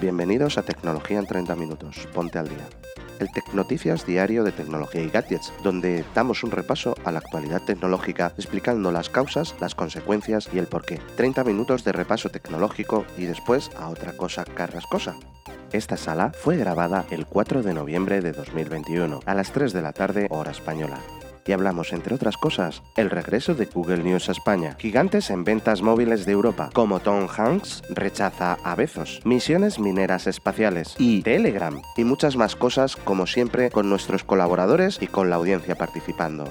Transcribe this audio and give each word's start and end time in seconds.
Bienvenidos 0.00 0.56
a 0.56 0.62
Tecnología 0.62 1.18
en 1.18 1.26
30 1.26 1.54
Minutos. 1.56 2.08
Ponte 2.14 2.38
al 2.38 2.48
día. 2.48 2.66
El 3.18 3.30
Tecnoticias 3.32 4.06
diario 4.06 4.44
de 4.44 4.52
tecnología 4.52 5.02
y 5.02 5.10
gadgets, 5.10 5.52
donde 5.62 6.06
damos 6.14 6.42
un 6.42 6.52
repaso 6.52 6.94
a 7.04 7.12
la 7.12 7.18
actualidad 7.18 7.60
tecnológica 7.66 8.32
explicando 8.38 8.92
las 8.92 9.10
causas, 9.10 9.54
las 9.60 9.74
consecuencias 9.74 10.48
y 10.54 10.58
el 10.58 10.68
porqué. 10.68 10.98
30 11.16 11.44
minutos 11.44 11.84
de 11.84 11.92
repaso 11.92 12.30
tecnológico 12.30 13.04
y 13.18 13.26
después 13.26 13.70
a 13.76 13.90
otra 13.90 14.16
cosa 14.16 14.46
carrascosa. 14.46 15.16
Esta 15.70 15.98
sala 15.98 16.32
fue 16.32 16.56
grabada 16.56 17.04
el 17.10 17.26
4 17.26 17.62
de 17.62 17.74
noviembre 17.74 18.22
de 18.22 18.32
2021 18.32 19.20
a 19.26 19.34
las 19.34 19.52
3 19.52 19.74
de 19.74 19.82
la 19.82 19.92
tarde 19.92 20.28
hora 20.30 20.50
española 20.50 20.98
y 21.46 21.52
hablamos, 21.52 21.92
entre 21.92 22.14
otras 22.14 22.36
cosas, 22.36 22.82
el 22.96 23.10
regreso 23.10 23.54
de 23.54 23.66
Google 23.66 24.02
News 24.02 24.28
a 24.28 24.32
España, 24.32 24.76
gigantes 24.78 25.30
en 25.30 25.44
ventas 25.44 25.82
móviles 25.82 26.26
de 26.26 26.32
Europa, 26.32 26.70
como 26.72 27.00
Tom 27.00 27.26
Hanks 27.28 27.82
rechaza 27.90 28.58
a 28.64 28.74
Bezos, 28.74 29.20
misiones 29.24 29.78
mineras 29.78 30.26
espaciales. 30.26 30.94
Y 30.98 31.22
Telegram, 31.22 31.80
y 31.96 32.04
muchas 32.04 32.36
más 32.36 32.56
cosas, 32.56 32.96
como 32.96 33.26
siempre, 33.26 33.70
con 33.70 33.88
nuestros 33.88 34.24
colaboradores 34.24 34.98
y 35.00 35.06
con 35.06 35.30
la 35.30 35.36
audiencia 35.36 35.74
participando. 35.74 36.44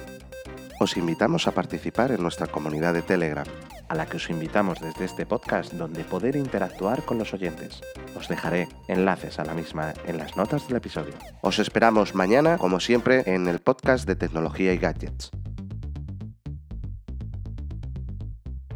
Os 0.80 0.96
invitamos 0.96 1.48
a 1.48 1.52
participar 1.52 2.12
en 2.12 2.22
nuestra 2.22 2.48
comunidad 2.48 2.94
de 2.94 3.02
Telegram, 3.02 3.46
a 3.90 3.96
la 3.96 4.06
que 4.06 4.18
os 4.18 4.30
invitamos 4.30 4.80
desde 4.80 5.06
este 5.06 5.26
podcast 5.26 5.74
donde 5.74 6.04
poder 6.04 6.36
interactuar 6.36 7.04
con 7.04 7.18
los 7.18 7.34
oyentes. 7.34 7.82
Os 8.16 8.28
dejaré 8.28 8.70
enlaces 8.88 9.40
a 9.40 9.44
la 9.44 9.54
misma 9.54 9.94
en 10.06 10.18
las 10.18 10.38
notas 10.38 10.68
del 10.68 10.78
episodio. 10.78 11.14
Os 11.42 11.60
esperamos 11.60 12.16
mañana, 12.16 12.58
como 12.58 12.80
siempre, 12.80 13.24
en 13.26 13.48
el 13.48 13.60
podcast 13.60 14.08
de 14.08 14.16
tecnología 14.16 14.74
y 14.74 14.78
gadgets. 14.78 15.32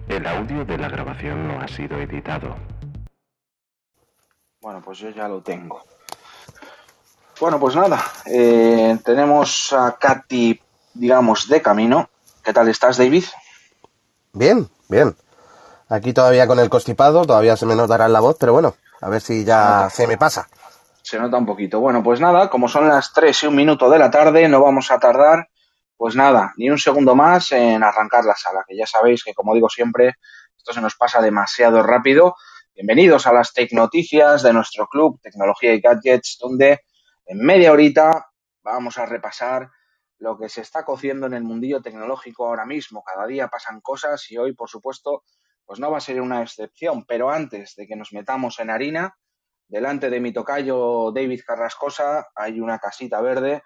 El 0.09 0.27
audio 0.27 0.65
de 0.65 0.77
la 0.77 0.89
grabación 0.89 1.47
no 1.47 1.61
ha 1.61 1.67
sido 1.67 1.97
editado. 1.99 2.57
Bueno, 4.61 4.81
pues 4.83 4.99
yo 4.99 5.09
ya 5.09 5.27
lo 5.27 5.41
tengo. 5.41 5.81
Bueno, 7.39 7.59
pues 7.59 7.75
nada, 7.75 8.03
eh, 8.25 8.97
tenemos 9.03 9.73
a 9.73 9.97
Katy 9.97 10.59
digamos, 10.93 11.47
de 11.47 11.61
camino. 11.61 12.09
¿Qué 12.43 12.53
tal 12.53 12.67
estás, 12.67 12.97
David? 12.97 13.25
Bien, 14.33 14.67
bien. 14.87 15.15
Aquí 15.89 16.13
todavía 16.13 16.47
con 16.47 16.59
el 16.59 16.69
constipado, 16.69 17.25
todavía 17.25 17.57
se 17.57 17.65
me 17.65 17.75
notará 17.75 18.05
en 18.05 18.13
la 18.13 18.19
voz, 18.19 18.37
pero 18.39 18.53
bueno, 18.53 18.75
a 19.01 19.09
ver 19.09 19.21
si 19.21 19.43
ya 19.43 19.89
se 19.91 20.07
me 20.07 20.17
pasa. 20.17 20.47
Se 21.01 21.19
nota 21.19 21.37
un 21.37 21.45
poquito. 21.45 21.79
Bueno, 21.79 22.01
pues 22.01 22.19
nada, 22.19 22.49
como 22.49 22.67
son 22.67 22.87
las 22.87 23.11
3 23.13 23.43
y 23.43 23.47
un 23.47 23.55
minuto 23.55 23.89
de 23.89 23.99
la 23.99 24.09
tarde, 24.09 24.47
no 24.47 24.61
vamos 24.61 24.89
a 24.89 24.99
tardar, 24.99 25.49
pues 25.97 26.15
nada, 26.15 26.53
ni 26.57 26.69
un 26.69 26.77
segundo 26.79 27.15
más 27.15 27.51
en 27.51 27.83
arrancar 27.83 28.23
la 28.25 28.35
sala, 28.35 28.63
que 28.67 28.75
ya 28.75 28.87
sabéis 28.87 29.23
que, 29.23 29.33
como 29.33 29.53
digo 29.53 29.69
siempre, 29.69 30.15
esto 30.57 30.73
se 30.73 30.81
nos 30.81 30.95
pasa 30.95 31.21
demasiado 31.21 31.83
rápido. 31.83 32.35
Bienvenidos 32.73 33.27
a 33.27 33.33
las 33.33 33.53
Tech 33.53 33.71
Noticias 33.73 34.41
de 34.41 34.53
nuestro 34.53 34.87
club 34.87 35.19
Tecnología 35.21 35.73
y 35.73 35.81
Gadgets, 35.81 36.37
donde 36.41 36.79
en 37.25 37.39
media 37.39 37.71
horita 37.71 38.29
vamos 38.63 38.97
a 38.97 39.05
repasar 39.05 39.69
lo 40.23 40.37
que 40.37 40.47
se 40.47 40.61
está 40.61 40.85
cociendo 40.85 41.27
en 41.27 41.33
el 41.33 41.43
mundillo 41.43 41.81
tecnológico 41.81 42.47
ahora 42.47 42.65
mismo. 42.65 43.03
Cada 43.03 43.27
día 43.27 43.49
pasan 43.49 43.81
cosas 43.81 44.31
y 44.31 44.37
hoy, 44.37 44.53
por 44.53 44.69
supuesto, 44.69 45.25
pues 45.65 45.81
no 45.81 45.91
va 45.91 45.97
a 45.97 46.01
ser 46.01 46.21
una 46.21 46.41
excepción. 46.41 47.05
Pero 47.05 47.29
antes 47.29 47.75
de 47.75 47.85
que 47.85 47.97
nos 47.97 48.13
metamos 48.13 48.57
en 48.61 48.69
harina, 48.69 49.17
delante 49.67 50.09
de 50.09 50.21
mi 50.21 50.31
tocayo 50.31 51.11
David 51.11 51.41
Carrascosa 51.45 52.29
hay 52.35 52.61
una 52.61 52.79
casita 52.79 53.19
verde, 53.19 53.63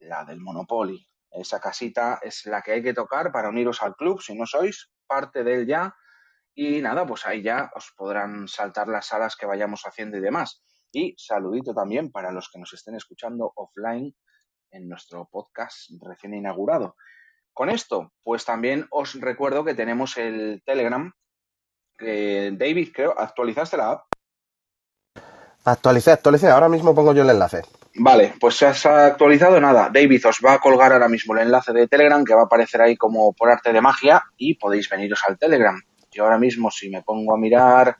la 0.00 0.24
del 0.24 0.40
Monopoly. 0.40 1.06
Esa 1.30 1.60
casita 1.60 2.18
es 2.20 2.46
la 2.46 2.62
que 2.62 2.72
hay 2.72 2.82
que 2.82 2.92
tocar 2.92 3.30
para 3.30 3.48
uniros 3.48 3.80
al 3.80 3.94
club, 3.94 4.20
si 4.20 4.36
no 4.36 4.46
sois 4.46 4.90
parte 5.06 5.44
de 5.44 5.54
él 5.54 5.66
ya. 5.68 5.94
Y 6.52 6.82
nada, 6.82 7.06
pues 7.06 7.24
ahí 7.26 7.42
ya 7.42 7.70
os 7.76 7.92
podrán 7.96 8.48
saltar 8.48 8.88
las 8.88 9.06
salas 9.06 9.36
que 9.36 9.46
vayamos 9.46 9.82
haciendo 9.84 10.18
y 10.18 10.20
demás. 10.20 10.64
Y 10.90 11.14
saludito 11.16 11.72
también 11.72 12.10
para 12.10 12.32
los 12.32 12.50
que 12.50 12.58
nos 12.58 12.72
estén 12.72 12.96
escuchando 12.96 13.52
offline 13.54 14.16
en 14.70 14.88
nuestro 14.88 15.28
podcast 15.30 15.90
recién 16.00 16.34
inaugurado. 16.34 16.96
Con 17.52 17.70
esto, 17.70 18.12
pues 18.22 18.44
también 18.44 18.86
os 18.90 19.20
recuerdo 19.20 19.64
que 19.64 19.74
tenemos 19.74 20.16
el 20.16 20.62
Telegram. 20.64 21.12
David, 21.98 22.92
creo, 22.94 23.18
¿actualizaste 23.18 23.76
la 23.76 23.90
app? 23.90 24.06
Actualicé, 25.64 26.12
actualicé. 26.12 26.48
Ahora 26.48 26.68
mismo 26.68 26.94
pongo 26.94 27.12
yo 27.12 27.22
el 27.22 27.30
enlace. 27.30 27.62
Vale, 27.96 28.34
pues 28.40 28.56
se 28.56 28.66
ha 28.66 29.06
actualizado 29.06 29.60
nada. 29.60 29.90
David 29.92 30.26
os 30.26 30.38
va 30.44 30.54
a 30.54 30.58
colgar 30.58 30.92
ahora 30.92 31.08
mismo 31.08 31.34
el 31.34 31.42
enlace 31.42 31.72
de 31.72 31.88
Telegram 31.88 32.24
que 32.24 32.34
va 32.34 32.42
a 32.42 32.44
aparecer 32.44 32.80
ahí 32.80 32.96
como 32.96 33.32
por 33.34 33.50
arte 33.50 33.72
de 33.72 33.80
magia 33.80 34.22
y 34.36 34.54
podéis 34.54 34.88
veniros 34.88 35.20
al 35.26 35.38
Telegram. 35.38 35.78
Yo 36.10 36.24
ahora 36.24 36.38
mismo 36.38 36.70
si 36.70 36.88
me 36.88 37.02
pongo 37.02 37.34
a 37.34 37.38
mirar 37.38 37.96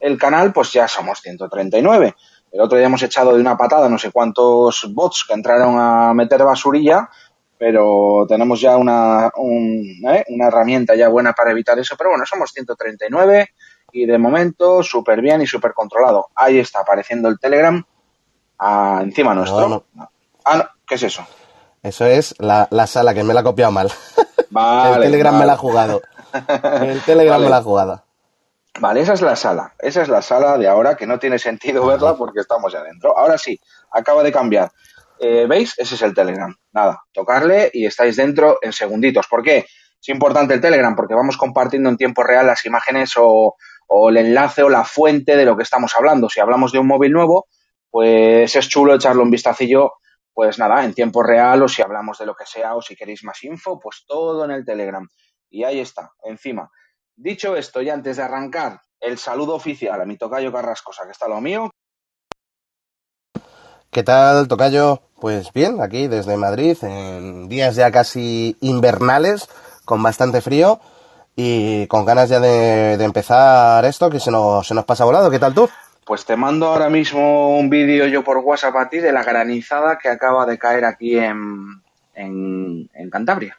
el 0.00 0.18
canal, 0.18 0.52
pues 0.52 0.72
ya 0.72 0.88
somos 0.88 1.20
139. 1.20 2.14
El 2.54 2.60
otro 2.60 2.78
día 2.78 2.86
hemos 2.86 3.02
echado 3.02 3.34
de 3.34 3.40
una 3.40 3.56
patada 3.56 3.88
no 3.88 3.98
sé 3.98 4.12
cuántos 4.12 4.88
bots 4.94 5.24
que 5.26 5.34
entraron 5.34 5.76
a 5.76 6.14
meter 6.14 6.44
basurilla, 6.44 7.10
pero 7.58 8.26
tenemos 8.28 8.60
ya 8.60 8.76
una, 8.76 9.26
¿eh? 9.26 10.24
una 10.28 10.46
herramienta 10.46 10.94
ya 10.94 11.08
buena 11.08 11.32
para 11.32 11.50
evitar 11.50 11.76
eso. 11.80 11.96
Pero 11.98 12.10
bueno, 12.10 12.24
somos 12.24 12.52
139 12.52 13.48
y 13.90 14.06
de 14.06 14.18
momento 14.18 14.84
súper 14.84 15.20
bien 15.20 15.42
y 15.42 15.48
súper 15.48 15.74
controlado. 15.74 16.28
Ahí 16.36 16.60
está 16.60 16.82
apareciendo 16.82 17.28
el 17.28 17.40
Telegram 17.40 17.84
ah, 18.60 19.00
encima 19.02 19.34
nuestro. 19.34 19.86
Ah, 20.44 20.70
¿qué 20.86 20.94
es 20.94 21.02
eso? 21.02 21.26
Eso 21.82 22.06
es 22.06 22.36
la, 22.38 22.68
sala 22.86 23.14
que 23.14 23.24
me 23.24 23.34
la 23.34 23.40
ha 23.40 23.44
copiado 23.44 23.72
mal. 23.72 23.90
el 24.94 25.00
Telegram 25.00 25.36
me 25.36 25.44
la 25.44 25.54
ha 25.54 25.56
jugado. 25.56 26.02
El 26.82 27.00
Telegram 27.02 27.42
me 27.42 27.50
la 27.50 27.56
ha 27.56 27.62
jugado. 27.62 28.04
Vale, 28.80 29.00
esa 29.00 29.12
es 29.12 29.22
la 29.22 29.36
sala. 29.36 29.74
Esa 29.78 30.02
es 30.02 30.08
la 30.08 30.20
sala 30.20 30.58
de 30.58 30.66
ahora 30.66 30.96
que 30.96 31.06
no 31.06 31.18
tiene 31.18 31.38
sentido 31.38 31.86
verla 31.86 32.16
porque 32.16 32.40
estamos 32.40 32.72
ya 32.72 32.82
dentro. 32.82 33.16
Ahora 33.16 33.38
sí, 33.38 33.60
acaba 33.92 34.22
de 34.22 34.32
cambiar. 34.32 34.72
Eh, 35.20 35.46
¿Veis? 35.48 35.74
Ese 35.78 35.94
es 35.94 36.02
el 36.02 36.12
Telegram. 36.12 36.54
Nada, 36.72 37.04
tocarle 37.12 37.70
y 37.72 37.86
estáis 37.86 38.16
dentro 38.16 38.58
en 38.62 38.72
segunditos. 38.72 39.26
¿Por 39.28 39.42
qué? 39.42 39.58
Es 39.58 40.08
importante 40.08 40.54
el 40.54 40.60
Telegram 40.60 40.94
porque 40.96 41.14
vamos 41.14 41.36
compartiendo 41.36 41.88
en 41.88 41.96
tiempo 41.96 42.24
real 42.24 42.46
las 42.46 42.66
imágenes 42.66 43.12
o, 43.16 43.54
o 43.86 44.08
el 44.08 44.16
enlace 44.16 44.62
o 44.64 44.68
la 44.68 44.84
fuente 44.84 45.36
de 45.36 45.44
lo 45.44 45.56
que 45.56 45.62
estamos 45.62 45.94
hablando. 45.94 46.28
Si 46.28 46.40
hablamos 46.40 46.72
de 46.72 46.80
un 46.80 46.88
móvil 46.88 47.12
nuevo, 47.12 47.46
pues 47.90 48.54
es 48.56 48.68
chulo 48.68 48.96
echarle 48.96 49.22
un 49.22 49.30
vistacillo, 49.30 49.92
pues 50.32 50.58
nada, 50.58 50.84
en 50.84 50.94
tiempo 50.94 51.22
real 51.22 51.62
o 51.62 51.68
si 51.68 51.80
hablamos 51.80 52.18
de 52.18 52.26
lo 52.26 52.34
que 52.34 52.44
sea 52.44 52.74
o 52.74 52.82
si 52.82 52.96
queréis 52.96 53.22
más 53.22 53.42
info, 53.44 53.78
pues 53.78 54.04
todo 54.06 54.44
en 54.44 54.50
el 54.50 54.64
Telegram. 54.64 55.08
Y 55.48 55.62
ahí 55.62 55.78
está, 55.78 56.10
encima. 56.24 56.68
Dicho 57.16 57.56
esto, 57.56 57.80
y 57.80 57.90
antes 57.90 58.16
de 58.16 58.24
arrancar, 58.24 58.80
el 59.00 59.18
saludo 59.18 59.54
oficial 59.54 60.00
a 60.00 60.04
mi 60.04 60.16
tocayo 60.16 60.52
Carrascosa, 60.52 61.04
que 61.04 61.12
está 61.12 61.28
lo 61.28 61.40
mío. 61.40 61.70
¿Qué 63.90 64.02
tal, 64.02 64.48
tocayo? 64.48 65.00
Pues 65.20 65.52
bien, 65.52 65.80
aquí 65.80 66.08
desde 66.08 66.36
Madrid, 66.36 66.76
en 66.82 67.48
días 67.48 67.76
ya 67.76 67.92
casi 67.92 68.56
invernales, 68.60 69.48
con 69.84 70.02
bastante 70.02 70.40
frío 70.40 70.80
y 71.36 71.86
con 71.86 72.04
ganas 72.04 72.30
ya 72.30 72.40
de, 72.40 72.94
empezar 72.94 73.84
esto, 73.84 74.10
que 74.10 74.18
se 74.18 74.32
nos, 74.32 74.66
se 74.66 74.74
nos 74.74 74.84
pasa 74.84 75.04
volado. 75.04 75.30
¿Qué 75.30 75.38
tal 75.38 75.54
tú? 75.54 75.70
Pues 76.04 76.24
te 76.24 76.36
mando 76.36 76.66
ahora 76.66 76.90
mismo 76.90 77.56
un 77.56 77.70
vídeo 77.70 78.08
yo 78.08 78.24
por 78.24 78.38
WhatsApp 78.38 78.74
a 78.74 78.88
ti 78.88 78.98
de 78.98 79.12
la 79.12 79.22
granizada 79.22 79.98
que 79.98 80.08
acaba 80.08 80.46
de 80.46 80.58
caer 80.58 80.84
aquí 80.84 81.16
en, 81.16 81.80
en 82.14 83.10
Cantabria. 83.10 83.56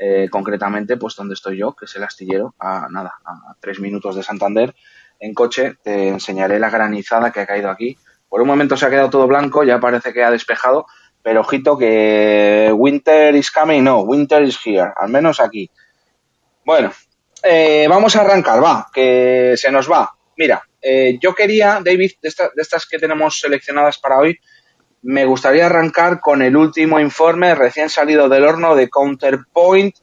Eh, 0.00 0.28
concretamente, 0.30 0.96
pues 0.96 1.16
donde 1.16 1.34
estoy 1.34 1.56
yo, 1.56 1.74
que 1.74 1.86
es 1.86 1.96
el 1.96 2.04
astillero, 2.04 2.54
a 2.60 2.86
nada, 2.88 3.14
a 3.24 3.56
tres 3.58 3.80
minutos 3.80 4.14
de 4.14 4.22
Santander, 4.22 4.72
en 5.18 5.34
coche, 5.34 5.74
te 5.82 6.06
enseñaré 6.06 6.60
la 6.60 6.70
granizada 6.70 7.32
que 7.32 7.40
ha 7.40 7.46
caído 7.46 7.68
aquí. 7.68 7.98
Por 8.28 8.40
un 8.40 8.46
momento 8.46 8.76
se 8.76 8.86
ha 8.86 8.90
quedado 8.90 9.10
todo 9.10 9.26
blanco, 9.26 9.64
ya 9.64 9.80
parece 9.80 10.12
que 10.12 10.22
ha 10.22 10.30
despejado, 10.30 10.86
pero 11.20 11.40
ojito 11.40 11.76
que 11.76 12.72
winter 12.72 13.34
is 13.34 13.50
coming, 13.50 13.82
no, 13.82 14.02
winter 14.02 14.42
is 14.44 14.56
here, 14.64 14.92
al 14.96 15.08
menos 15.08 15.40
aquí. 15.40 15.68
Bueno, 16.64 16.92
eh, 17.42 17.86
vamos 17.88 18.14
a 18.14 18.20
arrancar, 18.20 18.62
va, 18.62 18.86
que 18.92 19.54
se 19.56 19.72
nos 19.72 19.90
va. 19.90 20.14
Mira, 20.36 20.62
eh, 20.80 21.18
yo 21.20 21.34
quería, 21.34 21.80
David, 21.84 22.12
de, 22.22 22.30
de 22.54 22.62
estas 22.62 22.86
que 22.86 23.00
tenemos 23.00 23.40
seleccionadas 23.40 23.98
para 23.98 24.18
hoy, 24.18 24.38
me 25.02 25.24
gustaría 25.24 25.66
arrancar 25.66 26.20
con 26.20 26.42
el 26.42 26.56
último 26.56 27.00
informe 27.00 27.54
recién 27.54 27.88
salido 27.88 28.28
del 28.28 28.44
horno 28.44 28.74
de 28.74 28.88
Counterpoint, 28.88 29.94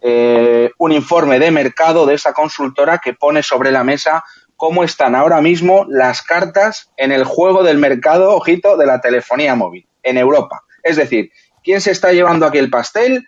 eh, 0.00 0.70
un 0.78 0.92
informe 0.92 1.38
de 1.38 1.50
mercado 1.50 2.06
de 2.06 2.14
esa 2.14 2.32
consultora 2.32 2.98
que 2.98 3.14
pone 3.14 3.42
sobre 3.42 3.70
la 3.70 3.84
mesa 3.84 4.24
cómo 4.56 4.84
están 4.84 5.14
ahora 5.14 5.40
mismo 5.40 5.86
las 5.88 6.22
cartas 6.22 6.92
en 6.96 7.12
el 7.12 7.24
juego 7.24 7.62
del 7.62 7.78
mercado, 7.78 8.34
ojito, 8.34 8.76
de 8.76 8.86
la 8.86 9.00
telefonía 9.00 9.54
móvil 9.54 9.86
en 10.02 10.18
Europa. 10.18 10.62
Es 10.82 10.96
decir, 10.96 11.30
quién 11.64 11.80
se 11.80 11.90
está 11.90 12.12
llevando 12.12 12.46
aquí 12.46 12.58
el 12.58 12.70
pastel, 12.70 13.26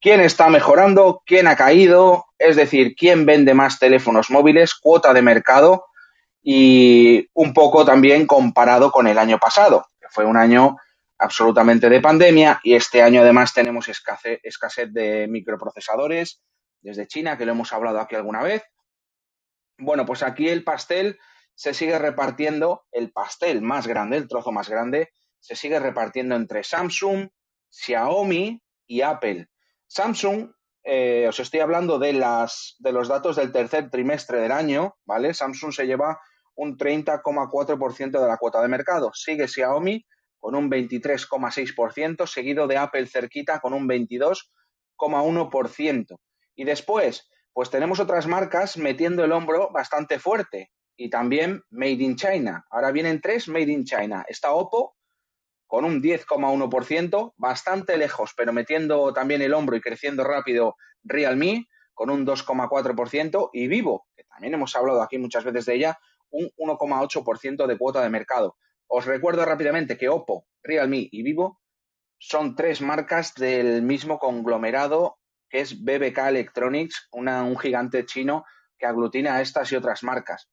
quién 0.00 0.20
está 0.20 0.48
mejorando, 0.48 1.22
quién 1.26 1.46
ha 1.46 1.56
caído, 1.56 2.26
es 2.38 2.56
decir, 2.56 2.94
quién 2.96 3.26
vende 3.26 3.54
más 3.54 3.78
teléfonos 3.78 4.30
móviles, 4.30 4.74
cuota 4.74 5.12
de 5.12 5.22
mercado 5.22 5.86
y 6.42 7.28
un 7.34 7.52
poco 7.52 7.84
también 7.84 8.26
comparado 8.26 8.90
con 8.90 9.06
el 9.06 9.18
año 9.18 9.38
pasado 9.38 9.89
fue 10.10 10.24
un 10.24 10.36
año 10.36 10.76
absolutamente 11.18 11.88
de 11.88 12.00
pandemia 12.00 12.60
y 12.62 12.74
este 12.74 13.02
año 13.02 13.20
además 13.20 13.52
tenemos 13.52 13.88
escasez, 13.88 14.92
de 14.92 15.28
microprocesadores 15.28 16.42
desde 16.80 17.06
China, 17.06 17.36
que 17.36 17.44
lo 17.44 17.52
hemos 17.52 17.72
hablado 17.72 18.00
aquí 18.00 18.16
alguna 18.16 18.42
vez. 18.42 18.62
Bueno, 19.78 20.06
pues 20.06 20.22
aquí 20.22 20.48
el 20.48 20.64
pastel 20.64 21.18
se 21.54 21.74
sigue 21.74 21.98
repartiendo 21.98 22.86
el 22.90 23.12
pastel 23.12 23.60
más 23.60 23.86
grande, 23.86 24.16
el 24.16 24.28
trozo 24.28 24.50
más 24.50 24.68
grande, 24.68 25.10
se 25.38 25.56
sigue 25.56 25.78
repartiendo 25.78 26.36
entre 26.36 26.64
Samsung, 26.64 27.28
Xiaomi 27.68 28.62
y 28.86 29.02
Apple. 29.02 29.48
Samsung, 29.86 30.50
eh, 30.84 31.26
os 31.28 31.38
estoy 31.38 31.60
hablando 31.60 31.98
de, 31.98 32.14
las, 32.14 32.76
de 32.78 32.92
los 32.92 33.08
datos 33.08 33.36
del 33.36 33.52
tercer 33.52 33.90
trimestre 33.90 34.40
del 34.40 34.52
año, 34.52 34.96
¿vale? 35.04 35.34
Samsung 35.34 35.72
se 35.72 35.86
lleva 35.86 36.18
un 36.60 36.76
30,4% 36.76 38.20
de 38.20 38.28
la 38.28 38.36
cuota 38.36 38.60
de 38.60 38.68
mercado. 38.68 39.10
Sigue 39.14 39.48
Xiaomi 39.48 40.04
con 40.38 40.54
un 40.54 40.70
23,6%, 40.70 42.26
seguido 42.26 42.66
de 42.66 42.76
Apple 42.76 43.06
cerquita 43.06 43.60
con 43.60 43.72
un 43.72 43.88
22,1%. 43.88 46.18
Y 46.54 46.64
después, 46.64 47.30
pues 47.54 47.70
tenemos 47.70 47.98
otras 47.98 48.26
marcas 48.26 48.76
metiendo 48.76 49.24
el 49.24 49.32
hombro 49.32 49.70
bastante 49.72 50.18
fuerte 50.18 50.70
y 50.96 51.08
también 51.08 51.62
Made 51.70 51.92
in 51.92 52.16
China. 52.16 52.66
Ahora 52.70 52.92
vienen 52.92 53.22
tres 53.22 53.48
Made 53.48 53.72
in 53.72 53.84
China. 53.84 54.26
Está 54.28 54.52
Oppo 54.52 54.98
con 55.66 55.86
un 55.86 56.02
10,1%, 56.02 57.32
bastante 57.38 57.96
lejos, 57.96 58.34
pero 58.36 58.52
metiendo 58.52 59.14
también 59.14 59.40
el 59.40 59.54
hombro 59.54 59.76
y 59.76 59.80
creciendo 59.80 60.24
rápido 60.24 60.76
Realme 61.04 61.68
con 61.94 62.10
un 62.10 62.26
2,4% 62.26 63.48
y 63.54 63.66
Vivo, 63.66 64.08
que 64.14 64.24
también 64.24 64.52
hemos 64.52 64.76
hablado 64.76 65.00
aquí 65.00 65.16
muchas 65.16 65.44
veces 65.44 65.64
de 65.64 65.76
ella, 65.76 65.98
un 66.30 66.50
1,8% 66.56 67.66
de 67.66 67.78
cuota 67.78 68.02
de 68.02 68.10
mercado. 68.10 68.56
Os 68.86 69.06
recuerdo 69.06 69.44
rápidamente 69.44 69.96
que 69.96 70.08
Oppo, 70.08 70.46
Realme 70.62 71.08
y 71.10 71.22
Vivo 71.22 71.60
son 72.18 72.54
tres 72.54 72.80
marcas 72.80 73.34
del 73.34 73.82
mismo 73.82 74.18
conglomerado 74.18 75.20
que 75.50 75.60
es 75.60 75.82
BBK 75.84 76.18
Electronics, 76.28 77.08
un 77.10 77.58
gigante 77.58 78.06
chino 78.06 78.44
que 78.78 78.86
aglutina 78.86 79.34
a 79.34 79.42
estas 79.42 79.70
y 79.72 79.76
otras 79.76 80.02
marcas. 80.02 80.48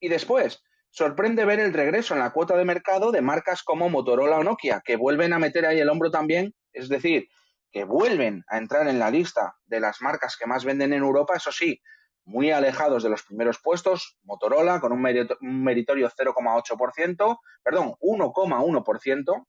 Y 0.00 0.08
después, 0.08 0.62
sorprende 0.90 1.44
ver 1.44 1.60
el 1.60 1.74
regreso 1.74 2.14
en 2.14 2.20
la 2.20 2.30
cuota 2.30 2.56
de 2.56 2.64
mercado 2.64 3.10
de 3.10 3.20
marcas 3.20 3.62
como 3.62 3.90
Motorola 3.90 4.38
o 4.38 4.44
Nokia, 4.44 4.82
que 4.84 4.96
vuelven 4.96 5.32
a 5.32 5.38
meter 5.38 5.66
ahí 5.66 5.80
el 5.80 5.88
hombro 5.88 6.10
también, 6.10 6.54
es 6.72 6.88
decir, 6.88 7.28
que 7.72 7.84
vuelven 7.84 8.44
a 8.48 8.58
entrar 8.58 8.88
en 8.88 8.98
la 8.98 9.10
lista 9.10 9.56
de 9.66 9.80
las 9.80 10.00
marcas 10.00 10.36
que 10.36 10.46
más 10.46 10.64
venden 10.64 10.92
en 10.92 11.02
Europa, 11.02 11.36
eso 11.36 11.52
sí, 11.52 11.82
muy 12.26 12.50
alejados 12.50 13.02
de 13.02 13.08
los 13.08 13.22
primeros 13.22 13.58
puestos, 13.62 14.18
Motorola 14.24 14.80
con 14.80 14.92
un, 14.92 15.00
meritorio 15.00 16.10
0,8%, 16.10 17.38
perdón, 17.62 17.94
1,1%, 18.00 19.46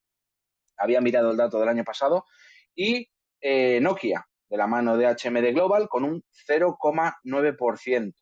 había 0.77 1.01
mirado 1.01 1.31
el 1.31 1.38
dato 1.38 1.59
del 1.59 1.69
año 1.69 1.83
pasado, 1.83 2.25
y 2.74 3.09
eh, 3.41 3.79
Nokia, 3.81 4.25
de 4.47 4.57
la 4.57 4.68
mano 4.68 4.95
de 4.95 5.07
HMD 5.07 5.53
Global, 5.53 5.89
con 5.89 6.03
un 6.06 6.24
0,9%. 6.47 8.13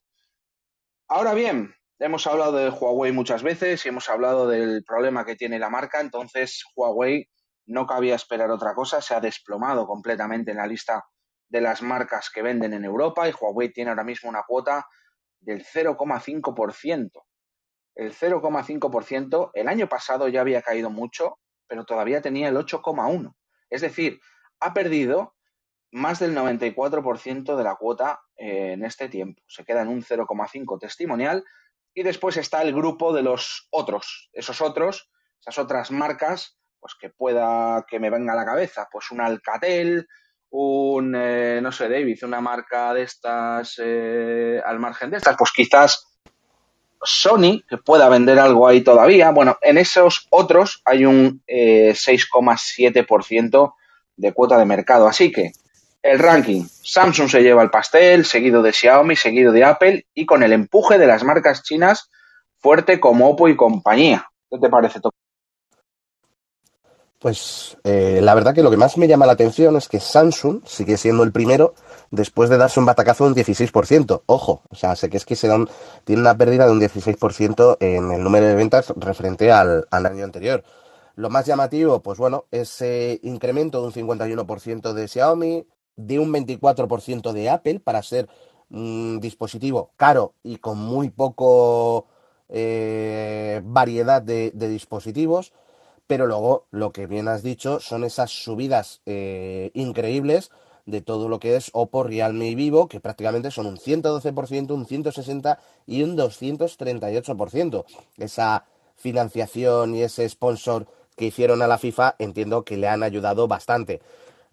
Ahora 1.08 1.34
bien, 1.34 1.75
Hemos 1.98 2.28
hablado 2.28 2.58
de 2.58 2.69
Huawei 2.69 3.13
muchas 3.13 3.42
veces 3.42 3.86
y 3.86 3.90
hemos 3.90 4.10
hablado 4.10 4.50
del 4.50 4.84
problema 4.84 5.25
que 5.25 5.38
tiene 5.38 5.60
la 5.60 5.69
marca, 5.69 6.01
entonces 6.01 6.66
Huawei 6.75 7.30
no 7.68 7.88
cabía 7.88 8.16
esperar 8.16 8.51
otra 8.51 8.74
cosa, 8.74 9.01
se 9.01 9.16
ha 9.16 9.22
desplomado 9.22 9.88
completamente 9.88 10.51
en 10.51 10.58
la 10.58 10.68
lista 10.68 11.06
de 11.50 11.62
las 11.62 11.81
marcas 11.81 12.30
que 12.30 12.42
venden 12.42 12.74
en 12.74 12.86
Europa 12.86 13.27
y 13.27 13.33
Huawei 13.33 13.71
tiene 13.71 13.92
ahora 13.92 14.03
mismo 14.03 14.30
una 14.30 14.44
cuota 14.44 14.88
del 15.39 15.63
0,5%. 15.63 17.12
El 17.95 18.13
0,5% 18.13 19.51
el 19.53 19.68
año 19.68 19.88
pasado 19.88 20.27
ya 20.27 20.42
había 20.42 20.62
caído 20.62 20.89
mucho, 20.89 21.39
pero 21.68 21.86
todavía 21.86 22.21
tenía 22.21 22.50
el 22.50 22.57
8,1%. 22.57 23.33
Es 23.69 23.81
decir, 23.81 24.19
ha 24.59 24.74
perdido 24.74 25.36
más 25.92 26.19
del 26.19 26.36
94% 26.36 27.56
de 27.56 27.63
la 27.63 27.75
cuota 27.75 28.21
eh, 28.36 28.74
en 28.74 28.83
este 28.83 29.07
tiempo. 29.07 29.41
Se 29.48 29.63
queda 29.63 29.81
en 29.81 29.88
un 29.88 30.03
0,5 30.03 30.80
testimonial 30.80 31.44
y 31.94 32.03
después 32.03 32.36
está 32.38 32.62
el 32.62 32.74
grupo 32.74 33.13
de 33.13 33.24
los 33.24 33.68
otros, 33.71 34.30
esos 34.33 34.62
otros, 34.62 35.09
esas 35.39 35.57
otras 35.57 35.91
marcas, 35.91 36.57
pues 36.80 36.95
que 37.00 37.09
pueda 37.09 37.86
que 37.88 38.00
me 38.00 38.09
venga 38.09 38.33
a 38.33 38.36
la 38.36 38.45
cabeza, 38.45 38.89
pues 38.91 39.09
un 39.12 39.21
Alcatel, 39.21 40.06
un, 40.57 41.13
eh, 41.18 41.60
no 41.62 41.69
sé, 41.69 41.90
David, 41.90 42.24
una 42.24 42.40
marca 42.40 42.94
de 42.94 43.04
estas 43.04 43.78
eh, 43.84 44.62
al 44.66 44.80
margen 44.80 45.12
de 45.12 45.18
estas, 45.18 45.36
pues 45.38 45.52
quizás 45.52 46.07
Sony, 47.04 47.62
que 47.68 47.75
pueda 47.78 48.07
vender 48.07 48.40
algo 48.40 48.66
ahí 48.66 48.80
todavía. 48.80 49.31
Bueno, 49.31 49.57
en 49.62 49.78
esos 49.78 50.28
otros 50.30 50.81
hay 50.86 51.06
un 51.06 51.44
6,7% 51.46 53.68
eh, 53.68 53.72
de 54.16 54.34
cuota 54.34 54.57
de 54.57 54.63
mercado. 54.63 55.07
Así 55.07 55.30
que 55.30 55.52
el 56.02 56.19
ranking. 56.19 56.63
Samsung 56.84 57.30
se 57.30 57.44
lleva 57.44 57.62
el 57.62 57.69
pastel, 57.69 58.24
seguido 58.24 58.62
de 58.62 58.72
Xiaomi, 58.72 59.18
seguido 59.18 59.51
de 59.51 59.66
Apple 59.66 60.08
y 60.13 60.25
con 60.25 60.42
el 60.42 60.54
empuje 60.54 60.98
de 60.98 61.08
las 61.08 61.25
marcas 61.25 61.63
chinas 61.63 62.10
fuerte 62.60 63.01
como 63.01 63.30
Oppo 63.30 63.50
y 63.50 63.58
compañía. 63.58 64.30
¿Qué 64.50 64.58
te 64.58 64.69
parece? 64.69 65.01
Pues 67.19 67.77
eh, 67.83 68.19
la 68.21 68.35
verdad 68.35 68.53
que 68.53 68.62
lo 68.62 68.69
que 68.69 68.77
más 68.77 68.97
me 68.97 69.07
llama 69.07 69.25
la 69.25 69.31
atención 69.31 69.75
es 69.77 69.88
que 69.88 70.00
Samsung 70.00 70.62
sigue 70.65 70.97
siendo 70.97 71.23
el 71.23 71.31
primero 71.31 71.73
después 72.12 72.50
de 72.50 72.57
darse 72.57 72.79
un 72.79 72.85
batacazo 72.85 73.23
de 73.23 73.29
un 73.31 73.35
16%. 73.35 74.23
Ojo, 74.25 74.62
o 74.69 74.75
sea, 74.75 74.95
sé 74.95 75.09
que 75.09 75.17
es 75.17 75.25
que 75.25 75.35
se 75.35 75.50
tiene 76.03 76.21
una 76.21 76.38
pérdida 76.38 76.65
de 76.65 76.71
un 76.71 76.81
16% 76.81 77.77
en 77.79 78.12
el 78.12 78.23
número 78.23 78.45
de 78.45 78.56
ventas 78.56 78.94
referente 78.97 79.51
al, 79.51 79.88
año 79.91 80.23
anterior. 80.23 80.63
Lo 81.15 81.29
más 81.29 81.45
llamativo, 81.45 82.01
pues 82.01 82.19
bueno, 82.19 82.45
ese 82.51 83.19
incremento 83.23 83.81
de 83.81 83.88
un 83.88 83.94
51% 83.94 84.94
de 84.94 85.07
Xiaomi, 85.07 85.65
de 85.95 86.19
un 86.19 86.33
24% 86.33 87.31
de 87.31 87.50
Apple 87.50 87.79
para 87.79 88.03
ser 88.03 88.27
un 88.69 89.19
dispositivo 89.21 89.91
caro 89.95 90.33
y 90.44 90.57
con 90.57 90.77
muy 90.77 91.09
poco 91.09 92.07
eh, 92.50 93.62
variedad 93.63 94.21
de, 94.21 94.51
dispositivos. 94.51 95.53
Pero 96.07 96.28
luego, 96.28 96.68
lo 96.72 96.92
que 96.92 97.07
bien 97.07 97.28
has 97.28 97.42
dicho, 97.42 97.80
son 97.80 98.04
esas 98.04 98.31
subidas 98.31 99.02
eh, 99.06 99.72
increíbles 99.74 100.52
de 100.86 101.02
todo 101.02 101.30
lo 101.30 101.40
que 101.40 101.56
es 101.56 101.72
Oppo, 101.74 102.04
Realme 102.04 102.48
y 102.48 102.56
Vivo, 102.56 102.88
que 102.88 103.00
prácticamente 103.00 103.50
son 103.50 103.66
un 103.66 103.78
112%, 103.78 104.72
un 104.72 104.86
160% 104.86 105.57
y 105.88 106.04
un 106.04 106.16
238%. 106.16 107.86
Esa 108.18 108.66
financiación 108.96 109.96
y 109.96 110.04
ese 110.04 110.30
sponsor 110.30 110.88
que 111.16 111.25
hicieron 111.25 111.62
a 111.62 111.68
la 111.68 111.78
FIFA 111.78 112.16
entiendo 112.19 112.63
que 112.63 112.78
le 112.78 112.88
han 112.88 113.04
ayudado 113.04 113.48
bastante 113.48 114.01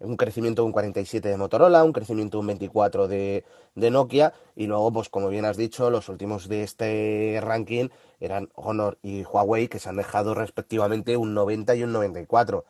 un 0.03 0.17
crecimiento 0.17 0.61
de 0.61 0.67
un 0.67 0.71
47 0.71 1.27
de 1.27 1.37
Motorola, 1.37 1.83
un 1.83 1.93
crecimiento 1.93 2.37
de 2.37 2.41
un 2.41 2.47
24 2.47 3.07
de, 3.07 3.45
de, 3.75 3.91
Nokia 3.91 4.33
y 4.55 4.67
luego, 4.67 4.91
pues 4.91 5.09
como 5.09 5.29
bien 5.29 5.45
has 5.45 5.57
dicho, 5.57 5.89
los 5.89 6.09
últimos 6.09 6.47
de 6.47 6.63
este 6.63 7.39
ranking 7.41 7.89
eran 8.19 8.49
Honor 8.55 8.97
y 9.01 9.23
Huawei 9.23 9.67
que 9.67 9.79
se 9.79 9.89
han 9.89 9.95
dejado 9.95 10.33
respectivamente 10.33 11.17
un 11.17 11.33
90 11.33 11.75
y 11.75 11.83
un 11.83 11.93
94. 11.93 12.65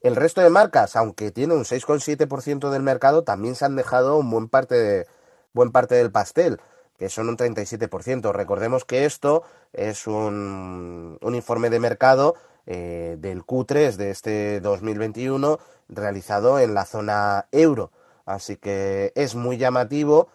El 0.00 0.14
resto 0.14 0.40
de 0.40 0.50
marcas, 0.50 0.94
aunque 0.96 1.30
tiene 1.32 1.54
un 1.54 1.64
6,7% 1.64 2.70
del 2.70 2.82
mercado, 2.82 3.24
también 3.24 3.54
se 3.56 3.64
han 3.64 3.74
dejado 3.74 4.16
un 4.16 4.30
buen 4.30 4.48
parte, 4.48 4.76
de, 4.76 5.06
buen 5.52 5.72
parte 5.72 5.96
del 5.96 6.12
pastel, 6.12 6.60
que 6.98 7.08
son 7.08 7.28
un 7.28 7.36
37%. 7.36 8.32
Recordemos 8.32 8.84
que 8.84 9.04
esto 9.04 9.42
es 9.72 10.06
un, 10.06 11.18
un 11.20 11.34
informe 11.34 11.68
de 11.68 11.80
mercado 11.80 12.36
eh, 12.70 13.16
del 13.18 13.46
Q3 13.46 13.96
de 13.96 14.10
este 14.10 14.60
2021 14.60 15.58
realizado 15.88 16.58
en 16.58 16.74
la 16.74 16.84
zona 16.84 17.46
euro. 17.50 17.92
Así 18.26 18.58
que 18.58 19.10
es 19.14 19.34
muy 19.34 19.56
llamativo. 19.56 20.28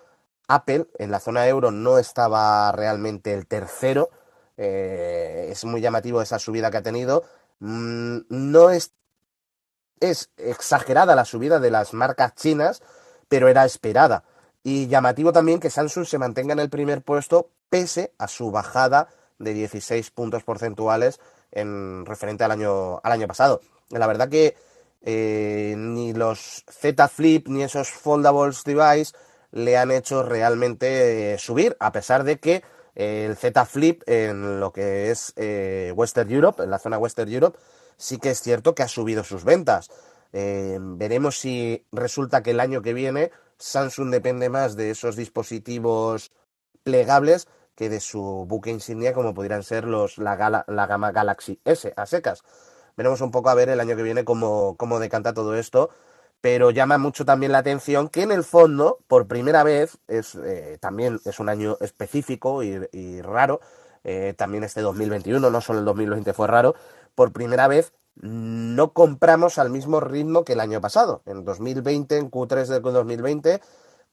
Apple 0.48 0.88
en 0.98 1.12
la 1.12 1.20
zona 1.20 1.48
euro 1.48 1.70
no 1.70 2.00
estaba 2.00 2.72
realmente 2.72 3.36
el 3.36 3.46
tercero. 3.46 4.10
Eh, 4.58 5.50
es 5.52 5.64
muy 5.64 5.80
llamativo 5.80 6.24
esa 6.24 6.40
subida 6.40 6.72
que 6.72 6.78
ha 6.78 6.82
tenido. 6.82 7.24
Mm, 7.60 8.22
no 8.30 8.72
es, 8.72 8.94
es 10.00 10.32
exagerada 10.38 11.14
la 11.14 11.26
subida 11.26 11.60
de 11.60 11.70
las 11.70 11.94
marcas 11.94 12.34
chinas, 12.34 12.82
pero 13.28 13.48
era 13.48 13.64
esperada. 13.64 14.24
Y 14.64 14.88
llamativo 14.88 15.34
también 15.34 15.60
que 15.60 15.70
Samsung 15.70 16.08
se 16.08 16.18
mantenga 16.18 16.54
en 16.54 16.60
el 16.60 16.72
primer 16.72 17.04
puesto 17.04 17.52
pese 17.70 18.12
a 18.18 18.28
su 18.28 18.50
bajada 18.50 19.08
de 19.38 19.54
16 19.54 20.10
puntos 20.10 20.44
porcentuales 20.44 21.20
en 21.54 22.06
referente 22.06 22.44
al 22.44 22.52
año, 22.52 23.00
al 23.04 23.12
año 23.12 23.28
pasado. 23.28 23.62
La 23.90 24.08
verdad 24.08 24.30
que 24.30 24.56
eh, 25.06 25.76
ni 25.78 26.14
los 26.14 26.64
Z 26.70 27.08
Flip 27.10 27.48
ni 27.48 27.64
esos 27.64 27.90
foldables 27.90 28.64
device 28.64 29.14
le 29.52 29.78
han 29.78 29.92
hecho 29.92 30.24
realmente 30.24 31.34
eh, 31.34 31.38
subir, 31.38 31.76
a 31.80 31.92
pesar 31.92 32.24
de 32.24 32.40
que 32.40 32.64
eh, 32.96 33.26
el 33.30 33.36
Z 33.36 33.66
Flip 33.66 34.02
en 34.08 34.60
lo 34.60 34.72
que 34.72 35.12
es 35.12 35.34
Western 35.96 36.32
Europe, 36.32 36.64
en 36.64 36.70
la 36.70 36.80
zona 36.80 36.98
Western 36.98 37.32
Europe, 37.32 37.60
sí 37.98 38.18
que 38.18 38.32
es 38.32 38.42
cierto 38.42 38.74
que 38.74 38.84
ha 38.84 38.88
subido 38.88 39.24
sus 39.24 39.44
ventas. 39.44 39.90
veremos 40.32 41.38
si 41.40 41.86
resulta 41.92 42.42
que 42.42 42.52
el 42.52 42.60
año 42.60 42.82
que 42.82 42.94
viene 42.94 43.32
Samsung 43.58 44.10
depende 44.10 44.50
más 44.50 44.76
de 44.76 44.90
esos 44.90 45.16
dispositivos 45.16 46.32
plegables 46.84 47.48
que 47.76 47.90
de 47.90 48.00
su 48.00 48.46
buque 48.48 48.70
insignia 48.72 49.14
como 49.14 49.34
podrían 49.34 49.64
ser 49.64 49.86
los 49.86 50.18
la, 50.18 50.36
gama 50.36 51.12
Galaxy 51.12 51.60
S 51.66 51.94
a 51.96 52.06
secas. 52.06 52.44
Veremos 52.96 53.22
un 53.22 53.32
poco 53.32 53.50
a 53.50 53.56
ver 53.56 53.70
el 53.70 53.80
año 53.80 53.96
que 53.96 54.04
viene 54.04 54.24
cómo, 54.24 54.76
cómo 54.78 55.00
decanta 55.00 55.34
todo 55.34 55.56
esto. 55.56 55.90
Pero 56.42 56.72
llama 56.72 56.98
mucho 56.98 57.24
también 57.24 57.54
la 57.54 57.60
atención 57.60 58.10
que 58.10 58.22
en 58.22 58.34
el 58.34 58.44
fondo, 58.44 59.00
por 59.08 59.28
primera 59.28 59.64
vez, 59.64 59.98
es, 60.10 60.36
eh, 60.36 60.78
también 60.82 61.22
es 61.24 61.40
un 61.40 61.48
año 61.48 61.78
específico 61.80 62.62
y, 62.64 63.22
raro, 63.22 63.62
eh, 64.04 64.34
también 64.38 64.66
este 64.66 64.82
2021, 64.82 65.50
no 65.50 65.62
solo 65.62 65.80
el 65.80 65.86
2020 65.86 66.34
fue 66.34 66.48
raro, 66.48 66.76
por 67.16 67.32
primera 67.32 67.70
vez 67.70 67.94
no 68.16 68.92
compramos 68.92 69.58
al 69.58 69.70
mismo 69.70 70.00
ritmo 70.00 70.44
que 70.44 70.54
el 70.54 70.60
año 70.60 70.82
pasado. 70.82 71.22
En 71.26 71.46
2020, 71.46 72.18
en 72.18 72.30
Q3 72.30 72.68
de 72.68 72.80
2020, 72.82 73.62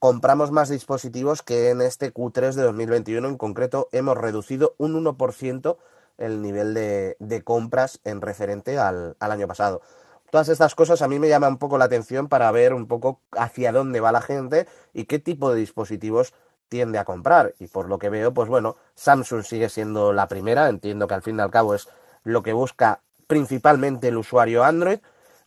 compramos 0.01 0.49
más 0.49 0.67
dispositivos 0.67 1.43
que 1.43 1.69
en 1.69 1.79
este 1.79 2.11
Q3 2.11 2.55
de 2.55 2.63
2021. 2.63 3.27
En 3.27 3.37
concreto, 3.37 3.87
hemos 3.91 4.17
reducido 4.17 4.73
un 4.79 4.95
1% 5.05 5.77
el 6.17 6.41
nivel 6.41 6.73
de, 6.73 7.41
compras 7.43 7.99
en 8.03 8.19
referente 8.19 8.79
al, 8.79 9.15
al, 9.19 9.31
año 9.31 9.47
pasado. 9.47 9.83
Todas 10.31 10.49
estas 10.49 10.73
cosas 10.73 11.03
a 11.03 11.07
mí 11.07 11.19
me 11.19 11.29
llaman 11.29 11.53
un 11.53 11.57
poco 11.59 11.77
la 11.77 11.85
atención 11.85 12.29
para 12.29 12.51
ver 12.51 12.73
un 12.73 12.87
poco 12.87 13.21
hacia 13.33 13.71
dónde 13.71 13.99
va 13.99 14.11
la 14.11 14.21
gente 14.23 14.67
y 14.91 15.05
qué 15.05 15.19
tipo 15.19 15.53
de 15.53 15.59
dispositivos 15.59 16.33
tiende 16.67 16.97
a 16.97 17.05
comprar. 17.05 17.53
Y 17.59 17.67
por 17.67 17.87
lo 17.87 17.99
que 17.99 18.09
veo, 18.09 18.33
pues 18.33 18.49
bueno, 18.49 18.77
Samsung 18.95 19.43
sigue 19.43 19.69
siendo 19.69 20.13
la 20.13 20.27
primera. 20.27 20.67
Entiendo 20.67 21.07
que 21.07 21.13
al 21.13 21.21
fin 21.21 21.37
y 21.37 21.41
al 21.41 21.51
cabo 21.51 21.75
es 21.75 21.87
lo 22.23 22.41
que 22.41 22.53
busca 22.53 23.01
principalmente 23.27 24.07
el 24.07 24.17
usuario 24.17 24.63
Android. 24.63 24.97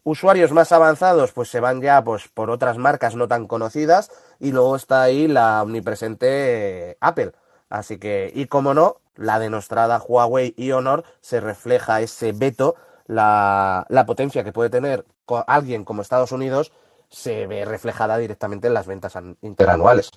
Usuarios 0.06 0.52
más 0.52 0.70
avanzados 0.70 1.32
pues 1.32 1.48
se 1.48 1.60
van 1.60 1.80
ya 1.80 2.04
pues 2.04 2.28
por 2.28 2.50
otras 2.50 2.76
marcas 2.76 3.16
no 3.16 3.26
tan 3.26 3.46
conocidas 3.46 4.10
y 4.38 4.52
luego 4.52 4.76
está 4.76 5.02
ahí 5.02 5.26
la 5.26 5.62
omnipresente 5.62 6.90
eh, 6.90 6.96
Apple. 7.00 7.32
Así 7.70 7.98
que, 7.98 8.30
y 8.34 8.46
como 8.46 8.74
no, 8.74 9.00
la 9.16 9.38
denostrada 9.38 9.98
Huawei 9.98 10.54
y 10.56 10.72
Honor 10.72 11.04
se 11.20 11.40
refleja 11.40 12.02
ese 12.02 12.32
veto, 12.32 12.76
la, 13.06 13.86
potencia 14.06 14.44
que 14.44 14.52
puede 14.52 14.70
tener 14.70 15.06
alguien 15.46 15.84
como 15.84 16.02
Estados 16.02 16.32
Unidos 16.32 16.72
se 17.08 17.46
ve 17.46 17.64
reflejada 17.64 18.18
directamente 18.18 18.68
en 18.68 18.74
las 18.74 18.86
ventas 18.86 19.16
interanuales. 19.40 20.10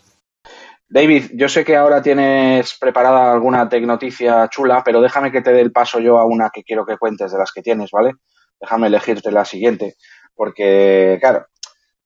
David, 0.89 1.32
yo 1.34 1.50
sé 1.50 1.65
que 1.65 1.75
ahora 1.75 2.01
tienes 2.01 2.77
preparada 2.79 3.32
alguna 3.32 3.67
tecnoticia 3.67 4.48
chula, 4.50 4.84
pero 4.84 5.01
déjame 5.01 5.32
que 5.32 5.41
te 5.41 5.51
dé 5.51 5.62
el 5.62 5.72
paso 5.72 6.00
yo 6.00 6.17
a 6.17 6.25
una 6.25 6.50
que 6.50 6.63
quiero 6.63 6.86
que 6.86 6.98
cuentes 6.98 7.32
de 7.32 7.38
las 7.38 7.51
que 7.51 7.62
tienes, 7.62 7.91
¿vale? 7.91 8.13
Déjame 8.60 8.88
elegirte 8.88 9.32
la 9.32 9.46
siguiente, 9.46 9.96
porque, 10.36 11.18
claro, 11.20 11.48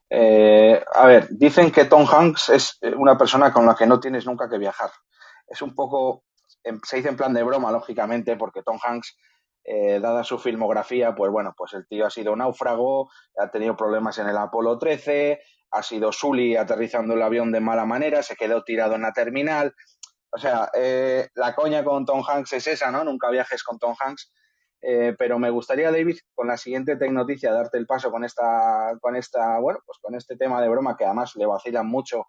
eh, 0.10 0.84
a 0.94 1.06
ver, 1.06 1.30
dicen 1.30 1.72
que 1.72 1.86
Tom 1.86 2.06
Hanks 2.06 2.50
es 2.50 2.78
una 2.98 3.18
persona 3.18 3.54
con 3.54 3.66
la 3.66 3.76
que 3.76 3.88
no 3.88 4.00
tienes 4.00 4.26
nunca 4.26 4.50
que 4.50 4.58
viajar. 4.58 4.92
Es 5.48 5.62
un 5.62 5.74
poco, 5.74 6.26
se 6.84 6.98
dice 6.98 7.10
en 7.10 7.16
plan 7.16 7.34
de 7.34 7.44
broma, 7.44 7.72
lógicamente, 7.72 8.36
porque 8.36 8.62
Tom 8.62 8.78
Hanks, 8.84 9.16
eh, 9.64 10.00
dada 10.02 10.24
su 10.24 10.38
filmografía, 10.38 11.16
pues 11.16 11.32
bueno, 11.32 11.54
pues 11.56 11.74
el 11.74 11.88
tío 11.88 12.06
ha 12.06 12.10
sido 12.10 12.36
náufrago, 12.36 13.10
ha 13.38 13.50
tenido 13.52 13.78
problemas 13.78 14.18
en 14.18 14.28
el 14.28 14.38
Apolo 14.38 14.78
13, 14.78 15.40
ha 15.72 15.84
sido 15.84 16.12
Sully 16.12 16.58
aterrizando 16.58 17.14
el 17.14 17.22
avión 17.22 17.52
de 17.52 17.62
mala 17.62 17.86
manera, 17.86 18.22
se 18.22 18.36
quedó 18.36 18.64
tirado 18.64 18.96
en 18.96 19.04
la 19.04 19.14
terminal. 19.14 19.74
O 20.30 20.38
sea, 20.38 20.70
eh, 20.74 21.30
la 21.36 21.56
coña 21.56 21.84
con 21.84 22.06
Tom 22.06 22.24
Hanks 22.28 22.54
es 22.54 22.68
esa, 22.68 22.92
¿no? 22.92 23.04
Nunca 23.04 23.30
viajes 23.30 23.64
con 23.64 23.80
Tom 23.80 23.96
Hanks. 23.98 24.32
Eh, 24.82 25.16
pero 25.18 25.38
me 25.38 25.50
gustaría, 25.50 25.92
David, 25.92 26.18
con 26.34 26.48
la 26.48 26.58
siguiente 26.58 26.96
tecnoticia, 26.96 27.54
darte 27.54 27.78
el 27.78 27.86
paso 27.86 28.12
con 28.12 28.24
esta, 28.24 28.98
con 29.00 29.16
esta, 29.16 29.60
bueno, 29.60 29.80
pues 29.86 30.00
con 30.00 30.16
este 30.16 30.36
tema 30.38 30.62
de 30.62 30.70
broma 30.70 30.98
que 30.98 31.06
además 31.06 31.36
le 31.36 31.46
vacilan 31.46 31.88
mucho 31.88 32.28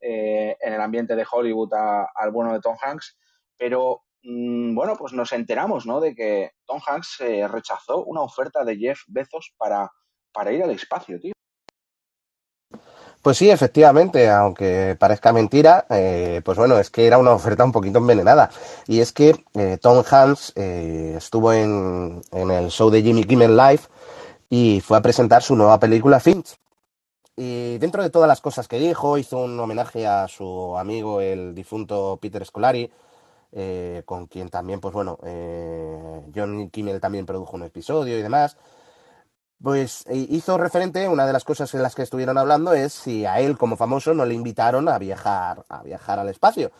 eh, 0.00 0.56
en 0.60 0.74
el 0.74 0.80
ambiente 0.80 1.16
de 1.16 1.26
Hollywood 1.30 1.72
al 1.72 2.30
bueno 2.30 2.52
de 2.52 2.60
Tom 2.60 2.76
Hanks. 2.80 3.18
Pero 3.56 4.02
mm, 4.22 4.74
bueno, 4.74 4.96
pues 4.96 5.12
nos 5.14 5.32
enteramos, 5.32 5.86
¿no? 5.86 6.00
De 6.00 6.14
que 6.14 6.52
Tom 6.66 6.80
Hanks 6.86 7.18
rechazó 7.50 8.04
una 8.04 8.20
oferta 8.20 8.64
de 8.64 8.76
Jeff 8.76 9.00
Bezos 9.06 9.54
para, 9.56 9.90
para 10.32 10.52
ir 10.52 10.62
al 10.62 10.70
espacio, 10.70 11.18
tío. 11.18 11.34
Pues 13.24 13.38
sí, 13.38 13.50
efectivamente, 13.50 14.28
aunque 14.28 14.96
parezca 15.00 15.32
mentira, 15.32 15.86
eh, 15.88 16.42
pues 16.44 16.58
bueno, 16.58 16.78
es 16.78 16.90
que 16.90 17.06
era 17.06 17.16
una 17.16 17.32
oferta 17.32 17.64
un 17.64 17.72
poquito 17.72 17.96
envenenada. 17.96 18.50
Y 18.86 19.00
es 19.00 19.12
que 19.12 19.34
eh, 19.54 19.78
Tom 19.80 20.04
Hanks 20.06 20.52
eh, 20.56 21.14
estuvo 21.16 21.50
en, 21.50 22.20
en, 22.32 22.50
el 22.50 22.68
show 22.70 22.90
de 22.90 23.00
Jimmy 23.00 23.24
Kimmel 23.24 23.56
Live 23.56 23.80
y 24.50 24.82
fue 24.82 24.98
a 24.98 25.00
presentar 25.00 25.42
su 25.42 25.56
nueva 25.56 25.80
película 25.80 26.20
Finch. 26.20 26.58
Y 27.34 27.78
dentro 27.78 28.02
de 28.02 28.10
todas 28.10 28.28
las 28.28 28.42
cosas 28.42 28.68
que 28.68 28.78
dijo, 28.78 29.16
hizo 29.16 29.38
un 29.38 29.58
homenaje 29.58 30.06
a 30.06 30.28
su 30.28 30.76
amigo, 30.76 31.22
el 31.22 31.54
difunto 31.54 32.18
Peter 32.20 32.44
Scolari, 32.44 32.92
con 34.04 34.26
quien 34.26 34.50
también, 34.50 34.80
pues 34.80 34.92
bueno, 34.92 35.18
John 36.34 36.68
Kimmel 36.68 37.00
también 37.00 37.24
produjo 37.24 37.56
un 37.56 37.62
episodio 37.62 38.18
y 38.18 38.22
demás 38.22 38.58
pues 39.64 40.04
eh, 40.08 40.26
hizo 40.28 40.58
referente, 40.58 41.08
una 41.08 41.26
de 41.26 41.32
las 41.32 41.42
cosas 41.42 41.72
en 41.74 41.82
las 41.82 41.94
que 41.94 42.02
estuvieron 42.02 42.36
hablando 42.36 42.74
es 42.74 42.92
si 42.92 43.24
a 43.24 43.40
él 43.40 43.56
como 43.56 43.78
famoso 43.78 44.12
no 44.12 44.26
le 44.26 44.34
invitaron 44.34 44.90
a 44.90 44.98
viajar, 44.98 45.64
a 45.70 45.82
viajar 45.82 46.18
al 46.18 46.28
espacio. 46.28 46.70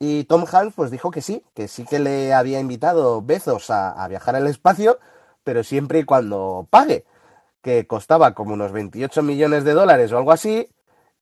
Y 0.00 0.24
Tom 0.24 0.44
Hanks 0.50 0.74
pues 0.74 0.90
dijo 0.90 1.12
que 1.12 1.22
sí, 1.22 1.44
que 1.54 1.68
sí 1.68 1.84
que 1.84 2.00
le 2.00 2.34
había 2.34 2.58
invitado 2.58 3.22
Bezos 3.22 3.70
a, 3.70 4.06
viajar 4.08 4.34
al 4.34 4.48
espacio, 4.48 4.98
pero 5.44 5.62
siempre 5.62 6.00
y 6.00 6.04
cuando 6.04 6.66
pague, 6.68 7.04
que 7.62 7.86
costaba 7.86 8.34
como 8.34 8.54
unos 8.54 8.72
28 8.72 9.22
millones 9.22 9.64
de 9.64 9.74
dólares 9.74 10.12
o 10.12 10.18
algo 10.18 10.32
así, 10.32 10.68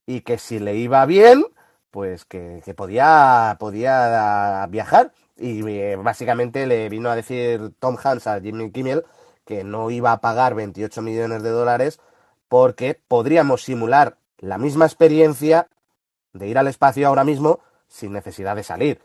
y 0.07 0.21
que 0.21 0.39
si 0.39 0.59
le 0.59 0.75
iba 0.75 1.05
bien, 1.05 1.45
pues 1.91 2.25
que, 2.25 2.61
podía, 2.75 3.57
podía 3.59 4.65
viajar. 4.69 5.13
Y 5.37 5.67
eh, 5.69 5.97
básicamente 5.97 6.65
le 6.65 6.89
vino 6.89 7.09
a 7.11 7.15
decir 7.15 7.73
Tom 7.79 7.97
Hanks 8.03 8.27
a 8.27 8.41
Jimmy 8.41 8.71
Kimmel 8.71 9.05
que 9.45 9.63
no 9.63 9.89
iba 9.91 10.11
a 10.11 10.21
pagar 10.21 10.55
28 10.55 11.01
millones 11.01 11.43
de 11.43 11.49
dólares 11.49 11.99
porque 12.49 12.99
podríamos 13.07 13.63
simular 13.63 14.17
la 14.39 14.57
misma 14.57 14.85
experiencia 14.85 15.67
de 16.33 16.47
ir 16.47 16.57
al 16.57 16.67
espacio 16.67 17.07
ahora 17.07 17.23
mismo 17.23 17.59
sin 17.87 18.11
necesidad 18.11 18.55
de 18.55 18.63
salir. 18.63 19.01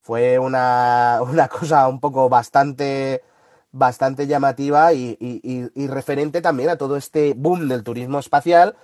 Fue 0.00 0.38
una, 0.38 1.20
una 1.22 1.48
cosa 1.48 1.88
un 1.88 2.00
poco 2.00 2.28
bastante, 2.28 3.22
bastante 3.72 4.26
llamativa 4.26 4.92
y, 4.92 5.16
y, 5.20 5.86
referente 5.86 6.40
también 6.40 6.70
a 6.70 6.76
todo 6.76 6.96
este 6.96 7.34
boom 7.36 7.68
del 7.68 7.84
turismo 7.84 8.18
espacial 8.18 8.76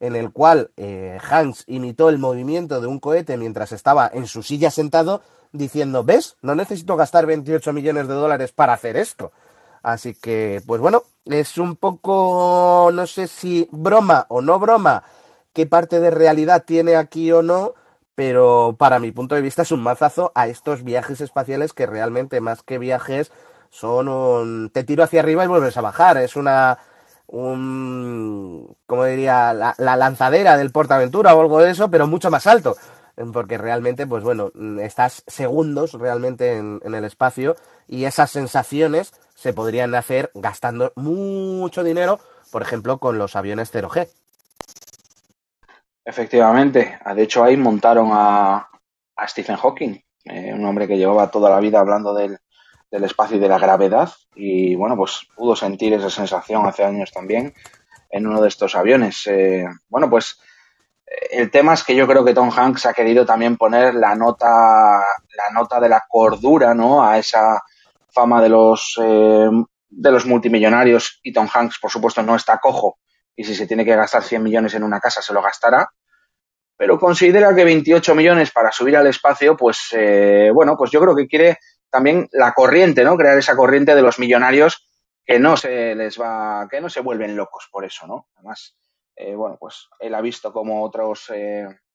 en 0.00 0.16
el 0.16 0.32
cual 0.32 0.70
eh, 0.76 1.18
Hans 1.30 1.64
imitó 1.66 2.08
el 2.08 2.18
movimiento 2.18 2.80
de 2.80 2.86
un 2.88 2.98
cohete 2.98 3.36
mientras 3.36 3.72
estaba 3.72 4.10
en 4.12 4.26
su 4.26 4.42
silla 4.42 4.70
sentado 4.70 5.22
diciendo, 5.52 6.02
¿ves? 6.02 6.36
No 6.42 6.54
necesito 6.54 6.96
gastar 6.96 7.26
28 7.26 7.72
millones 7.72 8.08
de 8.08 8.14
dólares 8.14 8.52
para 8.52 8.72
hacer 8.72 8.96
esto. 8.96 9.32
Así 9.84 10.14
que, 10.14 10.62
pues 10.66 10.80
bueno, 10.80 11.02
es 11.26 11.58
un 11.58 11.76
poco, 11.76 12.90
no 12.92 13.06
sé 13.06 13.28
si 13.28 13.68
broma 13.70 14.24
o 14.30 14.40
no 14.40 14.58
broma, 14.58 15.04
qué 15.52 15.66
parte 15.66 16.00
de 16.00 16.10
realidad 16.10 16.64
tiene 16.66 16.96
aquí 16.96 17.30
o 17.32 17.42
no, 17.42 17.74
pero 18.14 18.76
para 18.78 18.98
mi 18.98 19.12
punto 19.12 19.34
de 19.34 19.42
vista 19.42 19.60
es 19.60 19.72
un 19.72 19.82
mazazo 19.82 20.32
a 20.34 20.48
estos 20.48 20.84
viajes 20.84 21.20
espaciales 21.20 21.74
que 21.74 21.84
realmente 21.84 22.40
más 22.40 22.62
que 22.62 22.78
viajes 22.78 23.30
son 23.68 24.08
un... 24.08 24.70
te 24.70 24.84
tiro 24.84 25.04
hacia 25.04 25.20
arriba 25.20 25.44
y 25.44 25.48
vuelves 25.48 25.76
a 25.76 25.82
bajar, 25.82 26.16
es 26.16 26.34
una... 26.34 26.78
un... 27.26 28.74
como 28.86 29.04
diría, 29.04 29.52
la, 29.52 29.74
lanzadera 29.76 30.56
del 30.56 30.72
Portaventura 30.72 31.34
o 31.34 31.42
algo 31.42 31.60
de 31.60 31.72
eso, 31.72 31.90
pero 31.90 32.06
mucho 32.06 32.30
más 32.30 32.46
alto 32.46 32.74
porque 33.32 33.58
realmente, 33.58 34.06
pues 34.06 34.24
bueno, 34.24 34.50
estás 34.80 35.22
segundos 35.26 35.92
realmente 35.92 36.56
en, 36.56 36.80
el 36.82 37.04
espacio 37.04 37.56
y 37.86 38.04
esas 38.04 38.30
sensaciones 38.30 39.12
se 39.34 39.52
podrían 39.52 39.94
hacer 39.94 40.30
gastando 40.34 40.92
mucho 40.96 41.84
dinero, 41.84 42.20
por 42.50 42.62
ejemplo, 42.62 42.98
con 42.98 43.18
los 43.18 43.36
aviones 43.36 43.72
0G. 43.72 44.08
Efectivamente, 46.04 46.98
de 47.14 47.22
hecho 47.22 47.44
ahí 47.44 47.56
montaron 47.56 48.10
a, 48.12 48.68
Stephen 49.26 49.56
Hawking, 49.56 49.96
eh, 50.24 50.52
un 50.52 50.64
hombre 50.66 50.86
que 50.86 50.98
llevaba 50.98 51.30
toda 51.30 51.48
la 51.50 51.60
vida 51.60 51.80
hablando 51.80 52.14
del, 52.14 52.38
espacio 52.90 53.38
y 53.38 53.40
de 53.40 53.48
la 53.48 53.58
gravedad 53.58 54.10
y 54.36 54.76
bueno, 54.76 54.96
pues 54.96 55.26
pudo 55.34 55.56
sentir 55.56 55.92
esa 55.94 56.10
sensación 56.10 56.64
hace 56.64 56.84
años 56.84 57.10
también 57.10 57.52
en 58.08 58.26
uno 58.28 58.40
de 58.40 58.46
estos 58.46 58.76
aviones. 58.76 59.26
Eh, 59.26 59.66
bueno, 59.88 60.08
pues 60.08 60.38
el 61.06 61.50
tema 61.50 61.74
es 61.74 61.84
que 61.84 61.94
yo 61.94 62.06
creo 62.06 62.24
que 62.24 62.34
Tom 62.34 62.50
Hanks 62.54 62.86
ha 62.86 62.94
querido 62.94 63.26
también 63.26 63.56
poner 63.56 63.94
la 63.94 64.14
nota, 64.14 64.46
la 64.46 65.50
nota 65.52 65.80
de 65.80 65.88
la 65.88 66.02
cordura, 66.08 66.74
¿no? 66.74 67.04
A 67.04 67.18
esa, 67.18 67.62
fama 68.14 68.40
de 68.40 68.48
los, 68.48 68.94
eh, 69.02 69.50
de 69.88 70.10
los 70.10 70.24
multimillonarios 70.24 71.20
y 71.22 71.32
Tom 71.32 71.48
Hanks, 71.52 71.78
por 71.80 71.90
supuesto, 71.90 72.22
no 72.22 72.36
está 72.36 72.58
cojo 72.58 72.98
y 73.36 73.44
si 73.44 73.54
se 73.54 73.66
tiene 73.66 73.84
que 73.84 73.96
gastar 73.96 74.22
100 74.22 74.42
millones 74.42 74.74
en 74.74 74.84
una 74.84 75.00
casa 75.00 75.20
se 75.20 75.34
lo 75.34 75.42
gastará, 75.42 75.90
pero 76.76 76.98
considera 76.98 77.54
que 77.54 77.64
28 77.64 78.14
millones 78.14 78.52
para 78.52 78.70
subir 78.70 78.96
al 78.96 79.08
espacio, 79.08 79.56
pues 79.56 79.88
eh, 79.92 80.50
bueno, 80.54 80.76
pues 80.76 80.92
yo 80.92 81.00
creo 81.00 81.16
que 81.16 81.26
quiere 81.26 81.58
también 81.90 82.28
la 82.32 82.52
corriente, 82.52 83.04
¿no? 83.04 83.16
Crear 83.16 83.36
esa 83.36 83.56
corriente 83.56 83.94
de 83.94 84.02
los 84.02 84.20
millonarios 84.20 84.88
que 85.26 85.40
no 85.40 85.56
se 85.56 85.94
les 85.94 86.20
va, 86.20 86.68
que 86.70 86.80
no 86.80 86.88
se 86.88 87.00
vuelven 87.00 87.36
locos 87.36 87.68
por 87.70 87.84
eso, 87.84 88.06
¿no? 88.06 88.28
Además, 88.36 88.76
eh, 89.16 89.34
bueno, 89.34 89.56
pues 89.58 89.88
él 90.00 90.14
ha 90.14 90.20
visto 90.20 90.52
como 90.52 90.82
otros, 90.82 91.32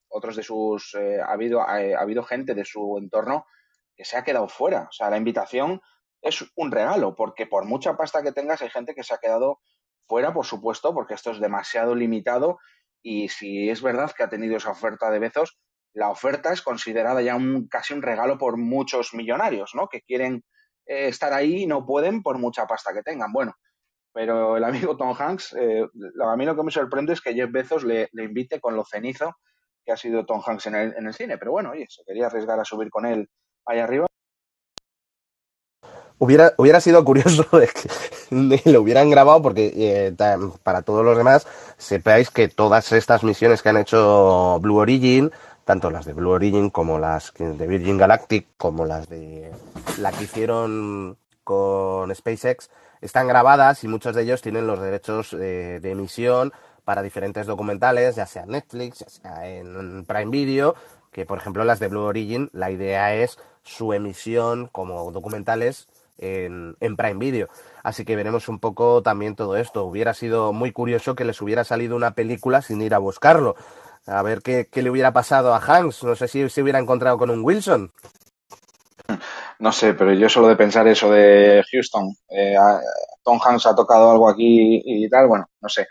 otros 0.08 0.36
de 0.36 0.44
sus, 0.44 0.96
ha 0.96 1.32
habido, 1.32 1.62
ha 1.62 1.78
habido 2.00 2.24
gente 2.24 2.54
de 2.54 2.66
su 2.66 2.98
entorno 2.98 3.46
que 3.96 4.06
se 4.06 4.18
ha 4.18 4.24
quedado 4.24 4.48
fuera. 4.48 4.84
O 4.84 4.92
sea, 4.92 5.10
la 5.10 5.18
invitación 5.18 5.82
es 6.22 6.46
un 6.56 6.72
regalo, 6.72 7.16
porque 7.16 7.46
por 7.46 7.66
mucha 7.66 7.96
pasta 7.98 8.24
que 8.24 8.32
tengas 8.32 8.62
hay 8.62 8.70
gente 8.70 8.96
que 8.96 9.04
se 9.04 9.14
ha 9.14 9.18
quedado 9.18 9.60
fuera, 10.08 10.34
por 10.34 10.46
supuesto, 10.46 10.94
porque 10.94 11.14
esto 11.14 11.32
es 11.32 11.40
demasiado 11.40 11.96
limitado 11.96 12.58
y 13.02 13.30
si 13.30 13.70
es 13.70 13.82
verdad 13.82 14.12
que 14.12 14.24
ha 14.24 14.30
tenido 14.30 14.58
esa 14.58 14.72
oferta 14.72 15.10
de 15.10 15.20
Bezos, 15.20 15.58
la 15.94 16.10
oferta 16.10 16.52
es 16.52 16.62
considerada 16.62 17.22
ya 17.22 17.36
un, 17.36 17.68
casi 17.68 17.94
un 17.94 18.02
regalo 18.02 18.38
por 18.38 18.58
muchos 18.58 19.14
millonarios, 19.14 19.72
¿no? 19.74 19.88
Que 19.88 20.02
quieren 20.02 20.44
eh, 20.86 21.08
estar 21.08 21.34
ahí 21.34 21.64
y 21.64 21.68
no 21.68 21.86
pueden 21.86 22.22
por 22.22 22.38
mucha 22.38 22.66
pasta 22.68 22.94
que 22.94 23.04
tengan. 23.04 23.32
Bueno, 23.32 23.54
pero 24.14 24.58
el 24.58 24.64
amigo 24.64 24.98
Tom 24.98 25.16
Hanks, 25.18 25.56
eh, 25.60 25.88
a 26.24 26.36
mí 26.36 26.46
lo 26.46 26.56
que 26.56 26.64
me 26.64 26.72
sorprende 26.72 27.14
es 27.14 27.22
que 27.22 27.34
Jeff 27.34 27.52
Bezos 27.52 27.84
le, 27.84 28.10
invite 28.14 28.60
con 28.60 28.76
lo 28.76 28.84
cenizo 28.84 29.36
que 29.86 29.92
ha 29.92 29.98
sido 29.98 30.26
Tom 30.26 30.42
Hanks 30.46 30.68
en 30.68 30.76
el, 30.76 30.94
en 30.98 31.08
el 31.08 31.14
cine. 31.14 31.38
Pero 31.38 31.52
bueno, 31.52 31.72
oye, 31.72 31.86
se 31.90 32.04
quería 32.04 32.28
arriesgar 32.28 32.60
a 32.60 32.66
subir 32.66 32.90
con 32.90 33.06
él 33.06 33.30
ahí 33.66 33.80
arriba. 33.80 34.08
Hubiera, 36.18 36.54
hubiera 36.58 36.82
sido 36.82 37.04
curioso 37.06 37.46
que 38.30 38.72
lo 38.72 38.82
hubieran 38.82 39.10
grabado 39.10 39.42
porque 39.42 39.72
eh, 39.74 40.14
para 40.64 40.82
todos 40.82 41.06
los 41.06 41.18
demás 41.18 41.48
sepáis 41.78 42.30
que 42.30 42.50
todas 42.50 42.92
estas 42.92 43.24
misiones 43.24 43.62
que 43.62 43.70
han 43.70 43.78
hecho 43.78 44.60
Blue 44.60 44.78
Origin, 44.78 45.32
tanto 45.64 45.90
las 45.90 46.06
de 46.06 46.14
Blue 46.14 46.32
Origin 46.32 46.72
como 46.72 47.00
las 47.00 47.34
de 47.34 47.68
Virgin 47.68 47.98
Galactic, 47.98 48.48
como 48.58 48.86
las 48.86 49.08
de 49.08 49.50
la 49.98 50.12
que 50.12 50.26
hicieron 50.26 51.18
con 51.46 52.14
SpaceX, 52.14 52.70
están 53.02 53.28
grabadas 53.28 53.84
y 53.84 53.88
muchos 53.88 54.16
de 54.16 54.24
ellos 54.24 54.42
tienen 54.42 54.68
los 54.68 54.80
derechos 54.82 55.34
eh, 55.34 55.80
de 55.82 55.92
emisión 55.92 56.54
para 56.84 57.02
diferentes 57.02 57.46
documentales, 57.46 58.16
ya 58.16 58.26
sea 58.26 58.44
en 58.44 58.50
Netflix, 58.50 59.00
ya 59.00 59.10
sea 59.10 59.48
en 59.48 60.06
Prime 60.06 60.32
Video, 60.32 60.76
que 61.12 61.26
por 61.26 61.38
ejemplo 61.38 61.64
las 61.64 61.80
de 61.80 61.88
Blue 61.88 62.02
Origin, 62.02 62.50
la 62.54 62.72
idea 62.72 63.16
es 63.16 63.38
su 63.64 63.94
emisión 63.94 64.68
como 64.72 65.12
documentales 65.12 65.88
en, 66.20 66.76
Prime 66.80 67.16
Video. 67.16 67.48
Así 67.84 68.06
que 68.06 68.16
veremos 68.16 68.50
un 68.50 68.60
poco 68.60 69.02
también 69.02 69.36
todo 69.36 69.56
esto. 69.56 69.86
Hubiera 69.86 70.14
sido 70.14 70.54
muy 70.54 70.72
curioso 70.72 71.16
que 71.16 71.26
les 71.26 71.42
hubiera 71.42 71.64
salido 71.64 71.96
una 71.96 72.12
película 72.12 72.62
sin 72.62 72.82
ir 72.82 72.94
a 72.94 73.00
buscarlo. 73.00 73.56
A 74.06 74.22
ver 74.22 74.42
qué, 74.42 74.68
le 74.74 74.90
hubiera 74.90 75.14
pasado 75.14 75.54
a 75.54 75.60
Hanks. 75.60 76.04
No 76.04 76.16
sé 76.16 76.28
si 76.28 76.50
se 76.50 76.62
hubiera 76.62 76.80
encontrado 76.80 77.18
con 77.18 77.30
un 77.30 77.44
Wilson. 77.44 77.92
No 79.60 79.74
sé, 79.74 79.94
pero 79.94 80.14
yo 80.14 80.30
solo 80.30 80.48
de 80.48 80.56
pensar 80.56 80.88
eso 80.88 81.12
de 81.12 81.64
Houston. 81.70 82.16
Eh, 82.30 82.56
Tom 83.24 83.40
Hanks 83.44 83.66
ha 83.66 83.76
tocado 83.76 84.10
algo 84.12 84.30
aquí 84.30 84.82
y 84.86 85.10
tal, 85.10 85.28
bueno, 85.28 85.50
no 85.60 85.68
sé. 85.68 85.86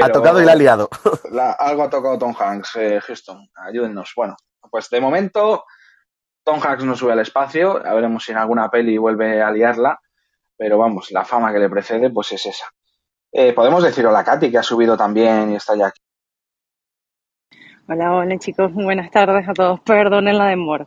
ha 0.00 0.08
tocado 0.08 0.40
y 0.40 0.46
la 0.46 0.52
ha 0.52 0.56
liado. 0.56 0.88
algo 1.58 1.82
ha 1.82 1.90
tocado 1.90 2.18
Tom 2.18 2.34
Hanks, 2.38 2.76
eh, 2.76 3.00
Houston. 3.00 3.48
Ayúdennos. 3.54 4.12
Bueno, 4.16 4.34
pues 4.70 4.88
de 4.88 5.00
momento 5.02 5.64
Tom 6.42 6.58
Hanks 6.62 6.84
no 6.84 6.96
sube 6.96 7.12
al 7.12 7.18
espacio, 7.18 7.84
a 7.84 7.92
veremos 7.92 8.24
si 8.24 8.32
en 8.32 8.38
alguna 8.38 8.70
peli 8.70 8.96
vuelve 8.96 9.42
a 9.42 9.50
liarla, 9.50 10.00
pero 10.56 10.78
vamos, 10.78 11.10
la 11.10 11.24
fama 11.24 11.52
que 11.52 11.58
le 11.58 11.68
precede 11.68 12.08
pues 12.08 12.32
es 12.32 12.46
esa. 12.46 12.66
Eh, 13.30 13.52
podemos 13.52 13.82
decir 13.82 14.06
hola 14.06 14.24
Katy, 14.24 14.50
que 14.50 14.58
ha 14.58 14.62
subido 14.62 14.96
también 14.96 15.52
y 15.52 15.56
está 15.56 15.76
ya 15.76 15.88
aquí. 15.88 16.00
Hola, 17.88 18.14
hola 18.14 18.38
chicos, 18.38 18.72
buenas 18.72 19.10
tardes 19.10 19.46
a 19.46 19.52
todos, 19.52 19.80
perdonen 19.84 20.38
la 20.38 20.46
demora. 20.46 20.86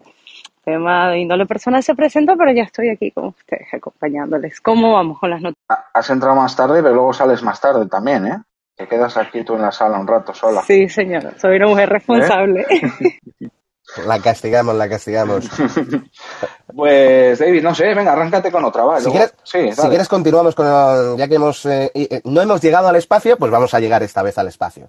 Tema 0.64 1.10
de 1.10 1.20
índole 1.20 1.46
personal 1.46 1.82
se 1.82 1.96
presenta, 1.96 2.36
pero 2.36 2.52
ya 2.52 2.64
estoy 2.64 2.90
aquí 2.90 3.12
con 3.12 3.28
ustedes 3.28 3.74
acompañándoles. 3.74 4.60
¿Cómo 4.62 4.94
vamos 4.94 5.20
con 5.20 5.30
las 5.30 5.42
noticias? 5.42 5.66
Ah, 5.70 5.86
has 5.94 6.10
entrado 6.10 6.36
más 6.36 6.56
tarde, 6.56 6.82
pero 6.82 6.96
luego 6.96 7.14
sales 7.14 7.42
más 7.44 7.60
tarde 7.60 7.88
también, 7.88 8.28
¿eh? 8.28 8.42
Te 8.76 8.88
quedas 8.88 9.18
aquí 9.18 9.44
tú 9.44 9.56
en 9.56 9.62
la 9.62 9.72
sala 9.72 10.00
un 10.00 10.08
rato 10.08 10.34
sola. 10.34 10.62
Sí, 10.62 10.88
señora, 10.88 11.34
soy 11.38 11.58
una 11.58 11.68
mujer 11.68 11.90
responsable. 11.90 12.66
¿Eh? 12.70 13.50
La 14.06 14.20
castigamos, 14.20 14.76
la 14.76 14.88
castigamos. 14.88 15.50
pues, 16.76 17.40
David, 17.40 17.64
no 17.64 17.74
sé, 17.74 17.94
venga, 17.96 18.14
arráncate 18.14 18.52
con 18.52 18.64
otra, 18.64 18.84
¿vale? 18.84 19.02
Si, 19.02 19.10
quieres, 19.10 19.34
si 19.44 19.88
quieres, 19.88 20.08
continuamos 20.08 20.54
con. 20.54 21.18
ya 21.18 21.28
que 21.28 21.36
hemos 21.36 21.66
eh, 21.66 21.92
eh, 21.94 22.22
no 22.24 22.42
hemos 22.42 22.62
llegado 22.62 22.88
al 22.88 22.96
espacio, 22.98 23.38
pues 23.38 23.52
vamos 23.52 23.74
a 23.74 23.80
llegar 23.80 24.04
esta 24.04 24.22
vez 24.22 24.38
al 24.38 24.48
espacio. 24.48 24.88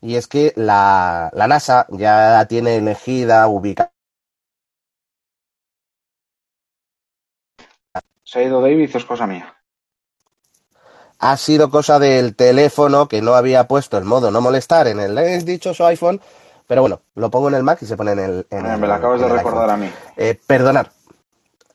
Y 0.00 0.16
es 0.16 0.26
que 0.26 0.52
la, 0.56 1.30
la 1.32 1.48
NASA 1.48 1.86
ya 1.90 2.44
tiene 2.46 2.76
elegida, 2.76 3.46
ubicada. 3.48 3.91
Se 8.32 8.38
ha 8.38 8.42
ido 8.44 8.62
David, 8.62 8.90
es 8.94 9.04
cosa 9.04 9.26
mía. 9.26 9.54
Ha 11.18 11.36
sido 11.36 11.70
cosa 11.70 11.98
del 11.98 12.34
teléfono 12.34 13.06
que 13.06 13.20
no 13.20 13.34
había 13.34 13.68
puesto 13.68 13.98
el 13.98 14.04
modo 14.04 14.30
no 14.30 14.40
molestar 14.40 14.88
en 14.88 15.00
el 15.00 15.44
dichoso 15.44 15.84
iPhone 15.86 16.20
pero 16.72 16.80
bueno, 16.80 17.02
lo 17.16 17.30
pongo 17.30 17.48
en 17.48 17.54
el 17.56 17.62
Mac 17.62 17.82
y 17.82 17.86
se 17.86 17.98
pone 17.98 18.12
en 18.12 18.18
el. 18.18 18.46
Ah, 18.50 18.78
me 18.78 18.86
lo 18.86 18.94
acabas 18.94 19.20
de 19.20 19.28
recordar 19.28 19.68
a 19.68 19.76
mí. 19.76 19.90
Eh, 20.16 20.40
perdonar. 20.46 20.90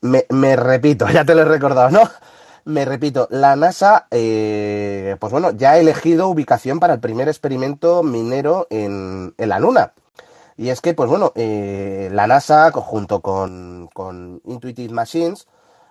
Me, 0.01 0.55
repito, 0.55 1.07
ya 1.13 1.23
te 1.23 1.35
lo 1.35 1.41
he 1.41 1.45
recordado, 1.45 1.91
¿no? 1.91 2.09
Me 2.65 2.83
repito, 2.83 3.27
la 3.29 3.55
NASA, 3.55 4.07
eh, 4.09 5.15
pues 5.19 5.31
bueno, 5.31 5.51
ya 5.51 5.73
ha 5.73 5.77
elegido 5.77 6.27
ubicación 6.27 6.79
para 6.79 6.95
el 6.95 6.99
primer 6.99 7.27
experimento 7.27 8.01
minero 8.01 8.65
en, 8.71 9.35
la 9.37 9.59
Luna. 9.59 9.93
Y 10.57 10.69
es 10.69 10.81
que, 10.81 10.95
pues 10.95 11.11
bueno, 11.11 11.31
eh, 11.35 12.09
la 12.11 12.25
NASA, 12.25 12.71
junto 12.71 13.21
con, 13.21 13.89
con 13.93 14.41
Intuitive 14.45 14.91
Machines, 14.91 15.47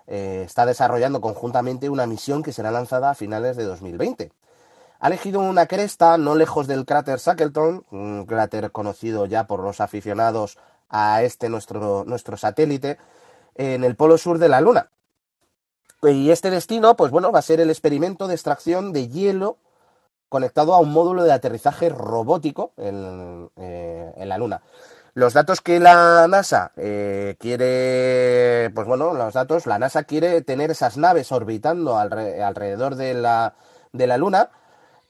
está 0.06 0.66
desarrollando 0.66 1.20
conjuntamente 1.20 1.88
una 1.90 2.06
misión 2.06 2.42
que 2.42 2.52
será 2.52 2.70
lanzada 2.70 3.10
a 3.10 3.14
finales 3.14 3.56
de 3.56 3.64
2020 3.64 4.32
ha 4.98 5.08
elegido 5.08 5.40
una 5.40 5.66
cresta 5.66 6.16
no 6.18 6.34
lejos 6.34 6.66
del 6.66 6.84
cráter 6.84 7.18
Shackleton, 7.18 7.84
un 7.90 8.26
cráter 8.26 8.70
conocido 8.72 9.26
ya 9.26 9.46
por 9.46 9.60
los 9.60 9.80
aficionados 9.80 10.58
a 10.88 11.22
este 11.22 11.48
nuestro, 11.48 12.04
nuestro 12.06 12.36
satélite, 12.36 12.98
en 13.54 13.84
el 13.84 13.96
polo 13.96 14.18
sur 14.18 14.38
de 14.38 14.48
la 14.48 14.60
Luna. 14.60 14.90
Y 16.02 16.30
este 16.30 16.50
destino, 16.50 16.96
pues 16.96 17.10
bueno, 17.10 17.32
va 17.32 17.40
a 17.40 17.42
ser 17.42 17.60
el 17.60 17.70
experimento 17.70 18.28
de 18.28 18.34
extracción 18.34 18.92
de 18.92 19.08
hielo 19.08 19.58
conectado 20.28 20.74
a 20.74 20.78
un 20.78 20.92
módulo 20.92 21.24
de 21.24 21.32
aterrizaje 21.32 21.88
robótico 21.88 22.72
en, 22.76 23.50
eh, 23.56 24.12
la 24.26 24.38
Luna. 24.38 24.62
Los 25.16 25.32
datos 25.32 25.62
que 25.62 25.80
la 25.80 26.28
NASA 26.28 26.72
eh, 26.76 27.36
quiere, 27.38 28.70
pues 28.74 28.86
bueno, 28.86 29.14
los 29.14 29.32
datos, 29.32 29.64
la 29.64 29.78
NASA 29.78 30.04
quiere 30.04 30.42
tener 30.42 30.70
esas 30.70 30.98
naves 30.98 31.32
orbitando 31.32 31.96
alrededor 31.96 32.96
de 32.96 33.14
la, 33.14 33.54
de 33.94 34.06
la 34.06 34.18
Luna 34.18 34.50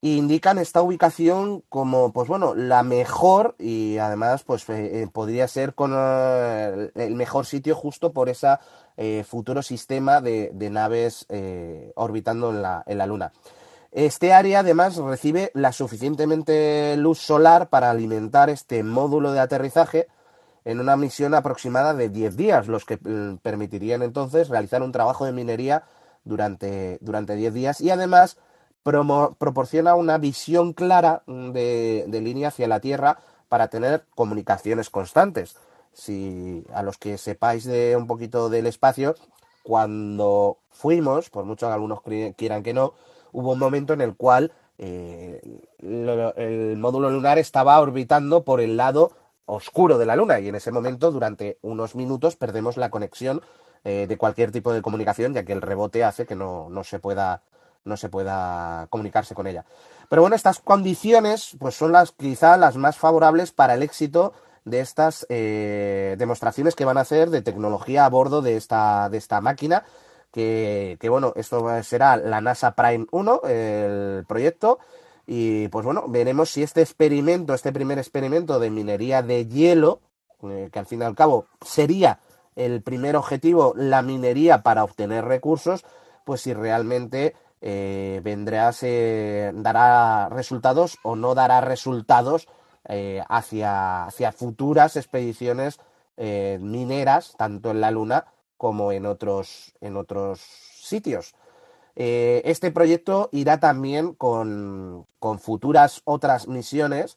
indican 0.02 0.58
esta 0.58 0.82
ubicación 0.82 1.64
como, 1.68 2.12
pues 2.12 2.28
bueno, 2.28 2.54
la 2.54 2.82
mejor 2.82 3.56
y 3.58 3.98
además, 3.98 4.44
pues 4.44 4.68
eh, 4.68 5.02
eh, 5.02 5.08
podría 5.12 5.48
ser 5.48 5.74
con 5.74 5.92
eh, 5.96 6.90
el 6.94 7.14
mejor 7.14 7.46
sitio 7.46 7.74
justo 7.74 8.12
por 8.12 8.28
ese 8.28 8.58
futuro 9.28 9.62
sistema 9.62 10.20
de, 10.22 10.52
naves 10.70 11.26
orbitando 11.96 12.50
en 12.50 12.62
la, 12.62 12.82
en 12.86 12.98
la 12.98 13.06
Luna. 13.06 13.32
Este 13.96 14.34
área 14.34 14.58
además 14.60 14.96
recibe 14.96 15.50
la 15.54 15.72
suficientemente 15.72 16.98
luz 16.98 17.18
solar 17.18 17.70
para 17.70 17.88
alimentar 17.88 18.50
este 18.50 18.82
módulo 18.82 19.32
de 19.32 19.40
aterrizaje 19.40 20.06
en 20.66 20.80
una 20.80 20.98
misión 20.98 21.32
aproximada 21.32 21.94
de 21.94 22.10
10 22.10 22.36
días, 22.36 22.68
los 22.68 22.84
que 22.84 22.98
mm, 22.98 23.38
permitirían 23.38 24.02
entonces 24.02 24.50
realizar 24.50 24.82
un 24.82 24.92
trabajo 24.92 25.24
de 25.24 25.32
minería 25.32 25.84
durante, 26.24 26.98
durante 27.00 27.36
10 27.36 27.54
días 27.54 27.80
y 27.80 27.88
además 27.88 28.36
proporciona 28.82 29.94
una 29.94 30.18
visión 30.18 30.74
clara 30.74 31.22
mm, 31.24 31.52
de, 31.52 32.20
línea 32.22 32.48
hacia 32.48 32.68
la 32.68 32.80
Tierra 32.80 33.16
para 33.48 33.68
tener 33.68 34.04
comunicaciones 34.14 34.90
constantes. 34.90 35.56
Si 35.94 36.66
a 36.74 36.82
los 36.82 36.98
que 36.98 37.16
sepáis 37.16 37.64
de 37.64 37.96
un 37.96 38.06
poquito 38.06 38.50
del 38.50 38.66
espacio, 38.66 39.14
cuando 39.62 40.58
fuimos, 40.68 41.30
por 41.30 41.46
mucho 41.46 41.68
que 41.68 41.72
algunos 41.72 42.02
quieran 42.36 42.62
que 42.62 42.74
no, 42.74 42.92
hubo 43.36 43.52
un 43.52 43.58
momento 43.58 43.92
en 43.92 44.00
el 44.00 44.16
cual 44.16 44.50
eh, 44.78 45.42
el 45.78 46.76
módulo 46.78 47.10
lunar 47.10 47.38
estaba 47.38 47.78
orbitando 47.78 48.44
por 48.44 48.62
el 48.62 48.78
lado 48.78 49.12
oscuro 49.44 49.98
de 49.98 50.06
la 50.06 50.16
Luna 50.16 50.40
y 50.40 50.48
en 50.48 50.54
ese 50.54 50.72
momento, 50.72 51.12
durante 51.12 51.58
unos 51.60 51.94
minutos, 51.94 52.34
perdemos 52.34 52.78
la 52.78 52.90
conexión 52.90 53.42
eh, 53.84 54.06
de 54.08 54.16
cualquier 54.16 54.52
tipo 54.52 54.72
de 54.72 54.80
comunicación, 54.80 55.34
ya 55.34 55.44
que 55.44 55.52
el 55.52 55.60
rebote 55.60 56.02
hace 56.02 56.24
que 56.24 56.34
no, 56.34 56.68
no 56.70 56.82
se 56.82 56.98
pueda 56.98 57.42
no 57.84 57.96
se 57.96 58.08
pueda 58.08 58.88
comunicarse 58.90 59.34
con 59.34 59.46
ella. 59.46 59.64
Pero 60.08 60.22
bueno, 60.22 60.34
estas 60.34 60.58
condiciones 60.58 61.56
pues 61.60 61.76
son 61.76 61.92
las 61.92 62.12
quizá 62.12 62.56
las 62.56 62.76
más 62.76 62.96
favorables 62.96 63.52
para 63.52 63.74
el 63.74 63.82
éxito 63.82 64.32
de 64.64 64.80
estas 64.80 65.24
eh, 65.28 66.16
demostraciones 66.18 66.74
que 66.74 66.84
van 66.84 66.96
a 66.96 67.02
hacer 67.02 67.30
de 67.30 67.42
tecnología 67.42 68.04
a 68.06 68.08
bordo 68.08 68.42
de 68.42 68.56
esta, 68.56 69.08
de 69.08 69.18
esta 69.18 69.40
máquina. 69.40 69.84
Que, 70.32 70.98
bueno, 71.08 71.32
esto 71.36 71.82
será 71.82 72.16
la 72.16 72.40
NASA 72.40 72.74
Prime 72.74 73.06
1, 73.10 73.40
el 73.48 74.24
proyecto. 74.26 74.78
Y 75.26 75.68
pues 75.68 75.84
bueno, 75.84 76.04
veremos 76.06 76.50
si 76.50 76.62
este 76.62 76.82
experimento, 76.82 77.52
este 77.52 77.72
primer 77.72 77.98
experimento 77.98 78.60
de 78.60 78.70
minería 78.70 79.22
de 79.22 79.46
hielo, 79.46 80.00
eh, 80.42 80.68
que 80.72 80.78
al 80.78 80.86
fin 80.86 81.02
y 81.02 81.04
al 81.04 81.16
cabo 81.16 81.46
sería 81.60 82.20
el 82.54 82.80
primer 82.82 83.16
objetivo, 83.16 83.74
la 83.76 84.02
minería 84.02 84.62
para 84.62 84.84
obtener 84.84 85.24
recursos, 85.24 85.84
pues 86.24 86.42
si 86.42 86.54
realmente 86.54 87.34
eh, 87.60 88.20
vendrá, 88.22 88.72
se 88.72 89.50
dará 89.54 90.28
resultados 90.28 90.98
o 91.02 91.16
no 91.16 91.34
dará 91.34 91.60
resultados 91.60 92.46
eh, 92.88 93.22
hacia, 93.28 94.04
hacia, 94.04 94.32
futuras 94.32 94.96
expediciones 94.96 95.80
mineras, 96.18 97.34
tanto 97.36 97.72
en 97.72 97.82
la 97.82 97.90
Luna 97.90 98.24
como 98.56 98.92
en 98.92 99.06
otros, 99.06 99.74
en 99.80 99.96
otros 99.96 100.40
sitios. 100.40 101.34
este 101.94 102.70
proyecto 102.70 103.28
irá 103.32 103.58
también 103.58 104.12
con, 104.12 105.06
con, 105.18 105.38
futuras 105.38 106.02
otras 106.04 106.46
misiones 106.46 107.16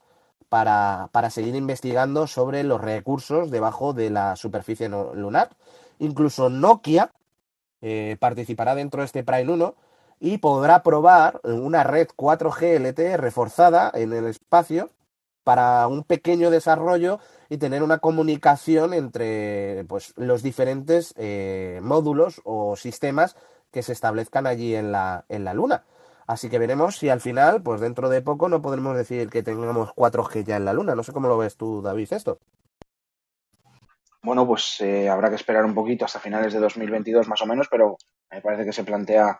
para, 0.49 1.09
para 1.11 1.29
seguir 1.29 1.55
investigando 1.55 2.27
sobre 2.27 2.63
los 2.63 2.81
recursos 2.81 3.51
debajo 3.51 3.93
de 3.93 4.09
la 4.09 4.35
superficie 4.35 4.89
lunar. 4.89 5.49
Incluso 5.99 6.49
Nokia 6.49 7.11
eh, 7.81 8.17
participará 8.19 8.75
dentro 8.75 9.01
de 9.01 9.05
este 9.05 9.23
Prime 9.23 9.53
1 9.53 9.75
y 10.19 10.39
podrá 10.39 10.83
probar 10.83 11.39
una 11.43 11.83
red 11.83 12.07
4G 12.07 12.79
LTE 12.79 13.15
reforzada 13.15 13.89
en 13.93 14.11
el 14.11 14.25
espacio 14.25 14.89
para 15.49 15.87
un 15.87 16.03
pequeño 16.03 16.51
desarrollo 16.51 17.19
y 17.49 17.57
tener 17.57 17.81
una 17.81 17.97
comunicación 17.97 18.93
entre 18.93 19.83
pues, 19.85 20.13
los 20.15 20.43
diferentes 20.43 21.15
eh, 21.17 21.79
módulos 21.81 22.39
o 22.43 22.75
sistemas 22.75 23.35
que 23.71 23.81
se 23.81 23.93
establezcan 23.93 24.45
allí 24.45 24.75
en 24.75 24.91
la, 24.91 25.25
en 25.27 25.45
la 25.45 25.55
Luna. 25.55 25.85
Así 26.27 26.51
que 26.51 26.59
veremos 26.59 26.97
si 26.97 27.09
al 27.09 27.19
final, 27.19 27.63
pues 27.63 27.81
dentro 27.81 28.09
de 28.09 28.21
poco, 28.21 28.47
no 28.47 28.61
podremos 28.61 28.95
decir 28.95 29.31
que 29.31 29.41
tengamos 29.41 29.89
4G 29.95 30.43
ya 30.43 30.55
en 30.55 30.65
la 30.65 30.73
Luna. 30.73 30.93
No 30.93 31.01
sé 31.01 31.13
cómo 31.13 31.27
lo 31.27 31.39
ves 31.39 31.57
tú, 31.57 31.81
David, 31.81 32.13
esto. 32.13 32.37
Bueno, 34.21 34.45
pues 34.45 34.79
eh, 34.81 35.09
habrá 35.09 35.29
que 35.29 35.35
esperar 35.37 35.65
un 35.65 35.73
poquito 35.73 36.05
hasta 36.05 36.19
finales 36.19 36.53
de 36.53 36.59
2022 36.59 37.27
más 37.27 37.41
o 37.41 37.47
menos, 37.47 37.67
pero 37.71 37.97
me 38.29 38.39
parece 38.41 38.65
que 38.65 38.73
se 38.73 38.83
plantea 38.83 39.35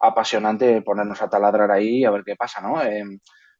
apasionante 0.00 0.82
ponernos 0.82 1.22
a 1.22 1.30
taladrar 1.30 1.70
ahí 1.70 2.00
y 2.00 2.04
a 2.04 2.10
ver 2.10 2.24
qué 2.26 2.36
pasa, 2.36 2.60
¿no? 2.60 2.82
Eh, 2.82 3.04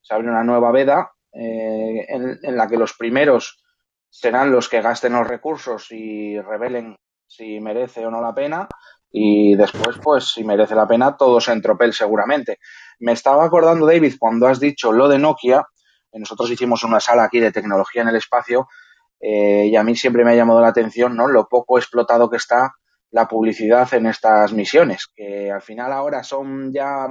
se 0.02 0.12
abre 0.12 0.28
una 0.28 0.44
nueva 0.44 0.70
veda 0.72 1.15
eh, 1.38 2.07
en, 2.09 2.57
la 2.57 2.68
que 2.68 2.77
los 2.77 2.94
primeros 2.94 3.62
serán 4.09 4.51
los 4.51 4.68
que 4.68 4.81
gasten 4.81 5.12
los 5.12 5.27
recursos 5.27 5.88
y 5.90 6.40
revelen 6.40 6.96
si 7.27 7.61
merece 7.61 8.07
o 8.07 8.11
no 8.11 8.20
la 8.20 8.35
pena 8.35 8.68
y 9.11 9.55
después, 9.57 9.99
pues, 10.03 10.33
si 10.33 10.44
merece 10.44 10.75
la 10.75 10.87
pena, 10.87 11.16
todos 11.16 11.49
en 11.49 11.62
tropel 11.62 11.92
seguramente. 11.92 12.59
Me 12.99 13.12
estaba 13.12 13.44
acordando, 13.44 13.87
David, 13.87 14.14
cuando 14.18 14.46
has 14.46 14.61
dicho 14.61 14.92
lo 14.92 15.09
de 15.09 15.18
Nokia, 15.18 15.64
nosotros 16.12 16.51
hicimos 16.51 16.85
una 16.85 17.01
sala 17.01 17.25
aquí 17.25 17.40
de 17.40 17.53
tecnología 17.53 18.03
en 18.03 18.09
el 18.09 18.16
espacio 18.16 18.68
eh, 19.20 19.66
y 19.66 19.77
a 19.77 19.83
mí 19.83 19.96
siempre 19.96 20.25
me 20.25 20.33
ha 20.33 20.37
llamado 20.37 20.61
la 20.61 20.68
atención 20.68 21.16
¿no? 21.16 21.27
lo 21.27 21.49
poco 21.49 21.79
explotado 21.79 22.31
que 22.31 22.37
está 22.37 22.75
la 23.11 23.29
publicidad 23.29 23.92
en 23.94 24.07
estas 24.07 24.53
misiones, 24.53 25.07
que 25.14 25.51
al 25.51 25.62
final 25.62 25.92
ahora 25.92 26.22
son 26.22 26.72
ya, 26.72 27.07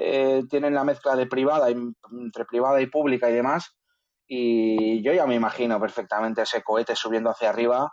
eh, 0.00 0.44
tienen 0.48 0.74
la 0.74 0.84
mezcla 0.84 1.16
de 1.16 1.26
privada, 1.26 1.68
entre 1.70 2.44
privada 2.44 2.80
y 2.80 2.86
pública 2.86 3.30
y 3.30 3.34
demás, 3.34 3.76
y 4.26 5.02
yo 5.02 5.12
ya 5.12 5.26
me 5.26 5.34
imagino 5.34 5.80
perfectamente 5.80 6.42
ese 6.42 6.62
cohete 6.62 6.94
subiendo 6.94 7.30
hacia 7.30 7.50
arriba 7.50 7.92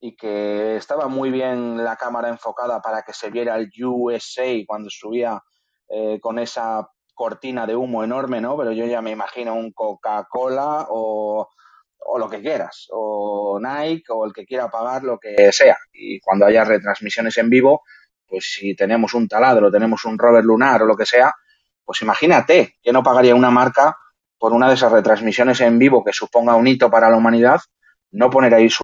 y 0.00 0.16
que 0.16 0.76
estaba 0.76 1.08
muy 1.08 1.30
bien 1.30 1.82
la 1.82 1.96
cámara 1.96 2.28
enfocada 2.28 2.82
para 2.82 3.02
que 3.02 3.12
se 3.12 3.30
viera 3.30 3.56
el 3.56 3.70
USA 3.82 4.52
cuando 4.66 4.90
subía 4.90 5.40
eh, 5.88 6.18
con 6.20 6.38
esa 6.38 6.88
cortina 7.14 7.66
de 7.66 7.76
humo 7.76 8.04
enorme, 8.04 8.40
¿no? 8.40 8.56
Pero 8.58 8.72
yo 8.72 8.84
ya 8.84 9.00
me 9.00 9.12
imagino 9.12 9.54
un 9.54 9.72
Coca-Cola 9.72 10.86
o 10.90 11.48
o 12.08 12.18
lo 12.18 12.28
que 12.28 12.40
quieras, 12.40 12.86
o 12.90 13.58
Nike, 13.60 14.04
o 14.10 14.24
el 14.24 14.32
que 14.32 14.46
quiera 14.46 14.70
pagar 14.70 15.02
lo 15.02 15.18
que 15.18 15.50
sea. 15.52 15.76
Y 15.92 16.20
cuando 16.20 16.46
haya 16.46 16.64
retransmisiones 16.64 17.36
en 17.38 17.50
vivo, 17.50 17.82
pues 18.26 18.52
si 18.54 18.74
tenemos 18.74 19.14
un 19.14 19.28
taladro, 19.28 19.70
tenemos 19.70 20.04
un 20.04 20.18
rover 20.18 20.44
lunar 20.44 20.82
o 20.82 20.86
lo 20.86 20.96
que 20.96 21.06
sea, 21.06 21.34
pues 21.86 22.02
imagínate 22.02 22.76
que 22.82 22.92
no 22.92 23.02
pagaría 23.02 23.34
una 23.34 23.50
marca 23.50 23.96
por 24.38 24.52
una 24.52 24.68
de 24.68 24.74
esas 24.74 24.92
retransmisiones 24.92 25.60
en 25.62 25.78
vivo 25.78 26.04
que 26.04 26.12
suponga 26.12 26.54
un 26.56 26.66
hito 26.66 26.90
para 26.90 27.08
la 27.08 27.16
humanidad, 27.16 27.60
no 28.10 28.28
poner 28.28 28.54
ahí 28.54 28.68
su... 28.68 28.82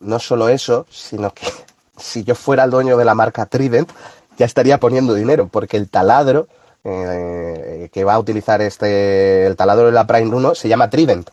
No 0.00 0.18
solo 0.18 0.48
eso, 0.48 0.86
sino 0.88 1.34
que 1.34 1.46
si 1.98 2.24
yo 2.24 2.34
fuera 2.34 2.64
el 2.64 2.70
dueño 2.70 2.96
de 2.96 3.04
la 3.04 3.14
marca 3.14 3.44
Trident, 3.46 3.90
ya 4.38 4.46
estaría 4.46 4.78
poniendo 4.78 5.12
dinero, 5.14 5.48
porque 5.48 5.76
el 5.76 5.90
taladro 5.90 6.46
eh, 6.84 7.90
que 7.92 8.04
va 8.04 8.14
a 8.14 8.18
utilizar 8.18 8.62
este 8.62 9.46
el 9.46 9.56
taladro 9.56 9.86
de 9.86 9.92
la 9.92 10.06
Prime 10.06 10.34
1 10.34 10.54
se 10.54 10.68
llama 10.68 10.88
Trident. 10.88 11.28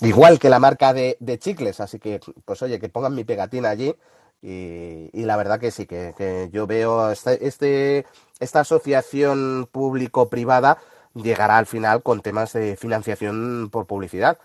Igual 0.00 0.38
que 0.38 0.50
la 0.50 0.58
marca 0.58 0.92
de, 0.92 1.16
chicles, 1.38 1.80
así 1.80 1.98
que, 1.98 2.20
pues 2.44 2.60
oye, 2.62 2.78
que 2.78 2.88
pongan 2.88 3.14
mi 3.14 3.24
pegatina 3.24 3.70
allí. 3.70 3.94
Y, 4.42 5.24
la 5.24 5.36
verdad 5.36 5.58
que 5.58 5.70
sí, 5.70 5.86
que, 5.86 6.50
yo 6.52 6.66
veo 6.66 7.10
este, 7.10 7.46
este, 7.46 8.04
esta 8.40 8.60
asociación 8.60 9.68
público-privada 9.70 10.78
llegará 11.14 11.58
al 11.58 11.66
final 11.66 12.02
con 12.02 12.20
temas 12.20 12.52
de 12.52 12.76
financiación 12.76 13.68
por 13.70 13.86
publicidad. 13.86 14.38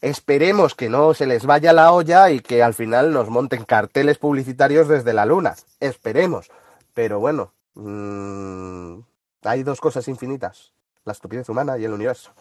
Esperemos 0.00 0.74
que 0.74 0.88
no 0.88 1.12
se 1.14 1.26
les 1.26 1.44
vaya 1.44 1.72
la 1.72 1.92
olla 1.92 2.30
y 2.30 2.40
que 2.40 2.62
al 2.62 2.74
final 2.74 3.12
nos 3.12 3.28
monten 3.28 3.64
carteles 3.64 4.18
publicitarios 4.18 4.88
desde 4.88 5.12
la 5.12 5.26
luna. 5.26 5.54
Esperemos. 5.78 6.50
Pero 6.94 7.20
bueno, 7.20 7.52
mmm, 7.74 9.00
hay 9.44 9.62
dos 9.62 9.80
cosas 9.80 10.08
infinitas, 10.08 10.72
la 11.04 11.12
estupidez 11.12 11.48
humana 11.48 11.78
y 11.78 11.84
el 11.84 11.92
universo. 11.92 12.32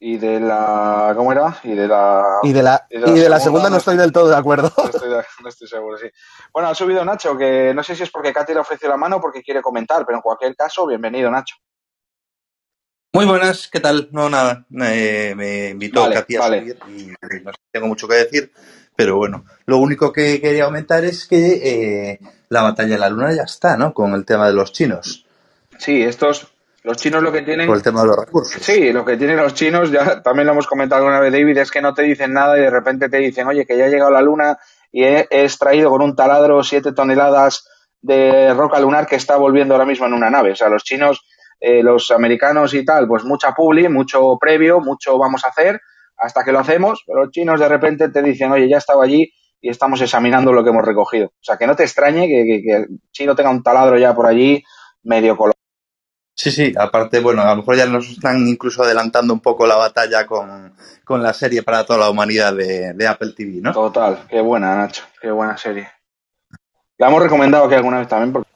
Y 0.00 0.16
de 0.16 0.38
la. 0.38 1.12
¿Cómo 1.16 1.32
era? 1.32 1.58
Y 1.64 1.74
de 1.74 1.88
la. 1.88 2.24
Y 2.42 2.52
de 2.52 2.62
la, 2.62 2.86
y 2.88 3.18
de 3.18 3.28
la, 3.28 3.40
segunda, 3.40 3.68
no 3.68 3.78
estoy 3.78 3.96
del 3.96 4.12
todo 4.12 4.28
de 4.28 4.36
acuerdo. 4.36 4.72
No 5.42 5.48
estoy, 5.48 5.66
seguro, 5.66 5.98
sí. 5.98 6.06
Bueno, 6.52 6.68
ha 6.68 6.74
subido 6.74 7.04
Nacho, 7.04 7.36
que 7.36 7.72
no 7.74 7.82
sé 7.82 7.96
si 7.96 8.04
es 8.04 8.10
porque 8.10 8.32
Katy 8.32 8.54
le 8.54 8.60
ofreció 8.60 8.88
la 8.88 8.96
mano 8.96 9.16
o 9.16 9.20
porque 9.20 9.42
quiere 9.42 9.60
comentar, 9.60 10.04
pero 10.06 10.18
en 10.18 10.22
cualquier 10.22 10.54
caso, 10.54 10.86
bienvenido, 10.86 11.30
Nacho. 11.30 11.56
Muy 13.12 13.24
buenas, 13.24 13.68
¿qué 13.68 13.80
tal? 13.80 14.08
No, 14.12 14.28
nada, 14.28 14.66
eh, 14.82 15.34
me 15.36 15.70
invitó 15.70 16.08
Katy 16.08 16.36
a 16.36 16.42
subir 16.42 16.78
y 16.88 17.06
no 17.42 17.52
tengo 17.72 17.86
mucho 17.88 18.06
que 18.06 18.16
decir, 18.16 18.52
pero 18.94 19.16
bueno, 19.16 19.44
lo 19.66 19.78
único 19.78 20.12
que 20.12 20.40
quería 20.40 20.66
comentar 20.66 21.04
es 21.04 21.26
que 21.26 22.12
eh, 22.12 22.20
la 22.50 22.62
batalla 22.62 22.94
de 22.94 22.98
la 22.98 23.08
luna 23.08 23.32
ya 23.32 23.44
está, 23.44 23.76
¿no? 23.76 23.94
Con 23.94 24.12
el 24.12 24.24
tema 24.24 24.46
de 24.46 24.52
los 24.52 24.72
chinos. 24.72 25.26
Sí, 25.78 26.02
estos, 26.02 26.52
los 26.88 26.96
chinos 26.96 27.22
lo 27.22 27.30
que 27.30 27.42
tienen. 27.42 27.66
Por 27.66 27.76
el 27.76 27.82
tema 27.82 28.00
de 28.00 28.06
los 28.06 28.16
recursos. 28.16 28.62
Sí, 28.62 28.92
lo 28.92 29.04
que 29.04 29.18
tienen 29.18 29.36
los 29.36 29.52
chinos, 29.52 29.90
ya 29.90 30.22
también 30.22 30.46
lo 30.46 30.52
hemos 30.52 30.66
comentado 30.66 31.02
alguna 31.02 31.20
vez, 31.20 31.30
David, 31.30 31.58
es 31.58 31.70
que 31.70 31.82
no 31.82 31.92
te 31.92 32.02
dicen 32.02 32.32
nada 32.32 32.56
y 32.56 32.62
de 32.62 32.70
repente 32.70 33.10
te 33.10 33.18
dicen, 33.18 33.46
oye, 33.46 33.66
que 33.66 33.76
ya 33.76 33.84
ha 33.84 33.88
llegado 33.88 34.10
la 34.10 34.22
luna 34.22 34.58
y 34.90 35.04
he, 35.04 35.28
extraído 35.30 35.90
con 35.90 36.00
un 36.00 36.16
taladro 36.16 36.62
siete 36.62 36.92
toneladas 36.92 37.68
de 38.00 38.54
roca 38.54 38.80
lunar 38.80 39.06
que 39.06 39.16
está 39.16 39.36
volviendo 39.36 39.74
ahora 39.74 39.84
mismo 39.84 40.06
en 40.06 40.14
una 40.14 40.30
nave. 40.30 40.52
O 40.52 40.56
sea, 40.56 40.70
los 40.70 40.82
chinos, 40.82 41.26
eh, 41.60 41.82
los 41.82 42.10
americanos 42.10 42.72
y 42.72 42.86
tal, 42.86 43.06
pues 43.06 43.22
mucha 43.22 43.52
publi, 43.52 43.86
mucho 43.90 44.38
previo, 44.40 44.80
mucho 44.80 45.18
vamos 45.18 45.44
a 45.44 45.48
hacer 45.48 45.82
hasta 46.16 46.42
que 46.42 46.52
lo 46.52 46.60
hacemos. 46.60 47.02
Pero 47.06 47.24
los 47.24 47.30
chinos 47.30 47.60
de 47.60 47.68
repente 47.68 48.08
te 48.08 48.22
dicen, 48.22 48.50
oye, 48.50 48.66
ya 48.66 48.78
estaba 48.78 49.04
allí 49.04 49.30
y 49.60 49.68
estamos 49.68 50.00
examinando 50.00 50.54
lo 50.54 50.64
que 50.64 50.70
hemos 50.70 50.86
recogido. 50.86 51.26
O 51.26 51.42
sea, 51.42 51.58
que 51.58 51.66
no 51.66 51.76
te 51.76 51.82
extrañe 51.82 52.26
que, 52.28 52.62
que 52.64 52.72
el 52.76 52.86
chino 53.12 53.36
tenga 53.36 53.50
un 53.50 53.62
taladro 53.62 53.98
ya 53.98 54.14
por 54.14 54.26
allí 54.26 54.64
medio 55.02 55.36
color 55.36 55.57
Sí, 56.38 56.52
sí, 56.52 56.72
aparte, 56.78 57.18
bueno, 57.18 57.42
a 57.42 57.50
lo 57.50 57.56
mejor 57.56 57.76
ya 57.76 57.86
nos 57.86 58.08
están 58.08 58.46
incluso 58.46 58.84
adelantando 58.84 59.34
un 59.34 59.40
poco 59.40 59.66
la 59.66 59.74
batalla 59.74 60.24
con, 60.24 60.72
la 61.20 61.34
serie 61.34 61.64
para 61.64 61.84
toda 61.84 61.98
la 61.98 62.10
humanidad 62.10 62.54
de, 62.54 63.08
Apple 63.08 63.32
TV, 63.36 63.60
¿no? 63.60 63.72
Total, 63.72 64.24
qué 64.30 64.40
buena, 64.40 64.76
Nacho, 64.76 65.02
qué 65.20 65.32
buena 65.32 65.56
serie. 65.56 65.88
La 66.96 67.08
hemos 67.08 67.24
recomendado 67.24 67.64
aquí 67.64 67.74
alguna 67.74 67.98
vez 67.98 68.06
también. 68.06 68.32
Porque... 68.32 68.48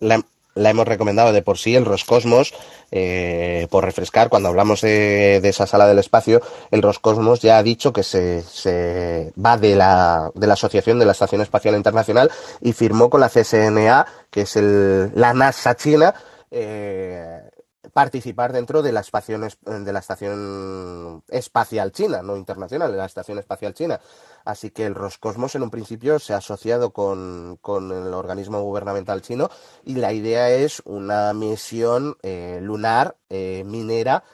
La, 0.00 0.20
hemos 0.68 0.88
recomendado 0.88 1.32
de 1.32 1.42
por 1.42 1.58
sí, 1.58 1.76
el 1.76 1.84
Roscosmos, 1.84 2.52
eh, 2.90 3.68
por 3.70 3.84
refrescar, 3.84 4.28
cuando 4.28 4.48
hablamos 4.48 4.80
de, 4.80 5.36
esa 5.36 5.68
sala 5.68 5.86
del 5.86 6.00
espacio, 6.00 6.42
el 6.72 6.82
Roscosmos 6.82 7.40
ya 7.40 7.58
ha 7.58 7.62
dicho 7.62 7.92
que 7.92 8.02
se, 8.02 8.42
se 8.42 9.32
va 9.38 9.56
de 9.56 9.76
la, 9.76 10.32
de 10.34 10.48
la 10.48 10.54
Asociación 10.54 10.98
de 10.98 11.06
la 11.06 11.12
Estación 11.12 11.40
Espacial 11.40 11.76
Internacional 11.76 12.32
y 12.60 12.72
firmó 12.72 13.10
con 13.10 13.20
la 13.20 13.28
CSNA, 13.28 14.06
que 14.28 14.40
es 14.40 14.56
el, 14.56 15.12
la 15.14 15.34
NASA 15.34 15.76
china, 15.76 16.12
eh, 16.50 17.50
participar 17.92 18.52
dentro 18.52 18.82
de 18.82 18.92
la, 18.92 19.02
de 19.02 19.92
la 19.92 19.98
Estación 19.98 21.22
Espacial 21.28 21.92
China, 21.92 22.22
no 22.22 22.36
internacional, 22.36 22.90
de 22.90 22.98
la 22.98 23.06
Estación 23.06 23.38
Espacial 23.38 23.74
China. 23.74 24.00
Así 24.44 24.70
que 24.70 24.86
el 24.86 24.94
Roscosmos 24.94 25.54
en 25.54 25.62
un 25.62 25.70
principio 25.70 26.18
se 26.18 26.34
ha 26.34 26.38
asociado 26.38 26.90
con, 26.90 27.58
el 27.64 28.14
organismo 28.14 28.60
gubernamental 28.62 29.22
chino 29.22 29.50
y 29.84 29.94
la 29.94 30.12
idea 30.12 30.50
es 30.50 30.82
una 30.84 31.32
misión 31.32 32.16
eh, 32.22 32.58
lunar 32.62 33.16
eh, 33.28 33.62
minera 33.66 34.24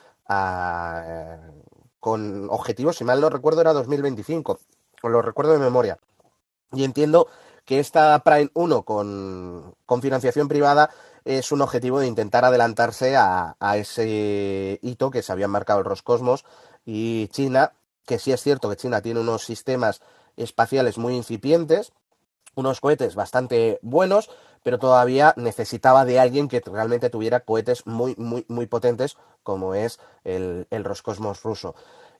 con 2.00 2.48
objetivos, 2.48 2.96
si 2.96 3.04
mal 3.04 3.20
no 3.20 3.28
recuerdo, 3.28 3.60
era 3.60 3.74
2025, 3.74 4.58
lo 5.02 5.20
recuerdo 5.20 5.52
de 5.52 5.58
memoria. 5.58 5.98
Y 6.72 6.84
entiendo 6.84 7.28
que 7.64 7.78
esta 7.78 8.18
Prime 8.20 8.50
1 8.54 8.82
con, 8.82 9.74
con 9.84 10.00
financiación 10.00 10.48
privada 10.48 10.90
es 11.24 11.52
un 11.52 11.62
objetivo 11.62 12.00
de 12.00 12.06
intentar 12.06 12.44
adelantarse 12.44 13.16
a, 13.16 13.56
ese 13.76 14.78
hito 14.82 15.10
que 15.10 15.22
se 15.22 15.32
habían 15.32 15.50
marcado 15.50 15.80
el 15.80 15.84
Roscosmos 15.84 16.44
y 16.84 17.28
China, 17.28 17.72
que 18.06 18.18
sí 18.18 18.32
es 18.32 18.42
cierto 18.42 18.68
que 18.68 18.76
China 18.76 19.00
tiene 19.00 19.20
unos 19.20 19.44
sistemas 19.44 20.00
espaciales 20.36 20.98
muy 20.98 21.14
incipientes, 21.14 21.92
unos 22.54 22.80
cohetes 22.80 23.14
bastante 23.14 23.78
buenos, 23.82 24.30
pero 24.62 24.78
todavía 24.78 25.34
necesitaba 25.36 26.04
de 26.04 26.20
alguien 26.20 26.48
que 26.48 26.60
realmente 26.60 27.10
tuviera 27.10 27.40
cohetes 27.40 27.86
muy, 27.86 28.14
muy, 28.16 28.44
muy 28.48 28.66
potentes, 28.66 29.16
como 29.42 29.74
es 29.74 29.98
el, 30.24 30.66
el 30.70 30.84
Roscosmos 30.84 31.42
ruso. 31.42 31.74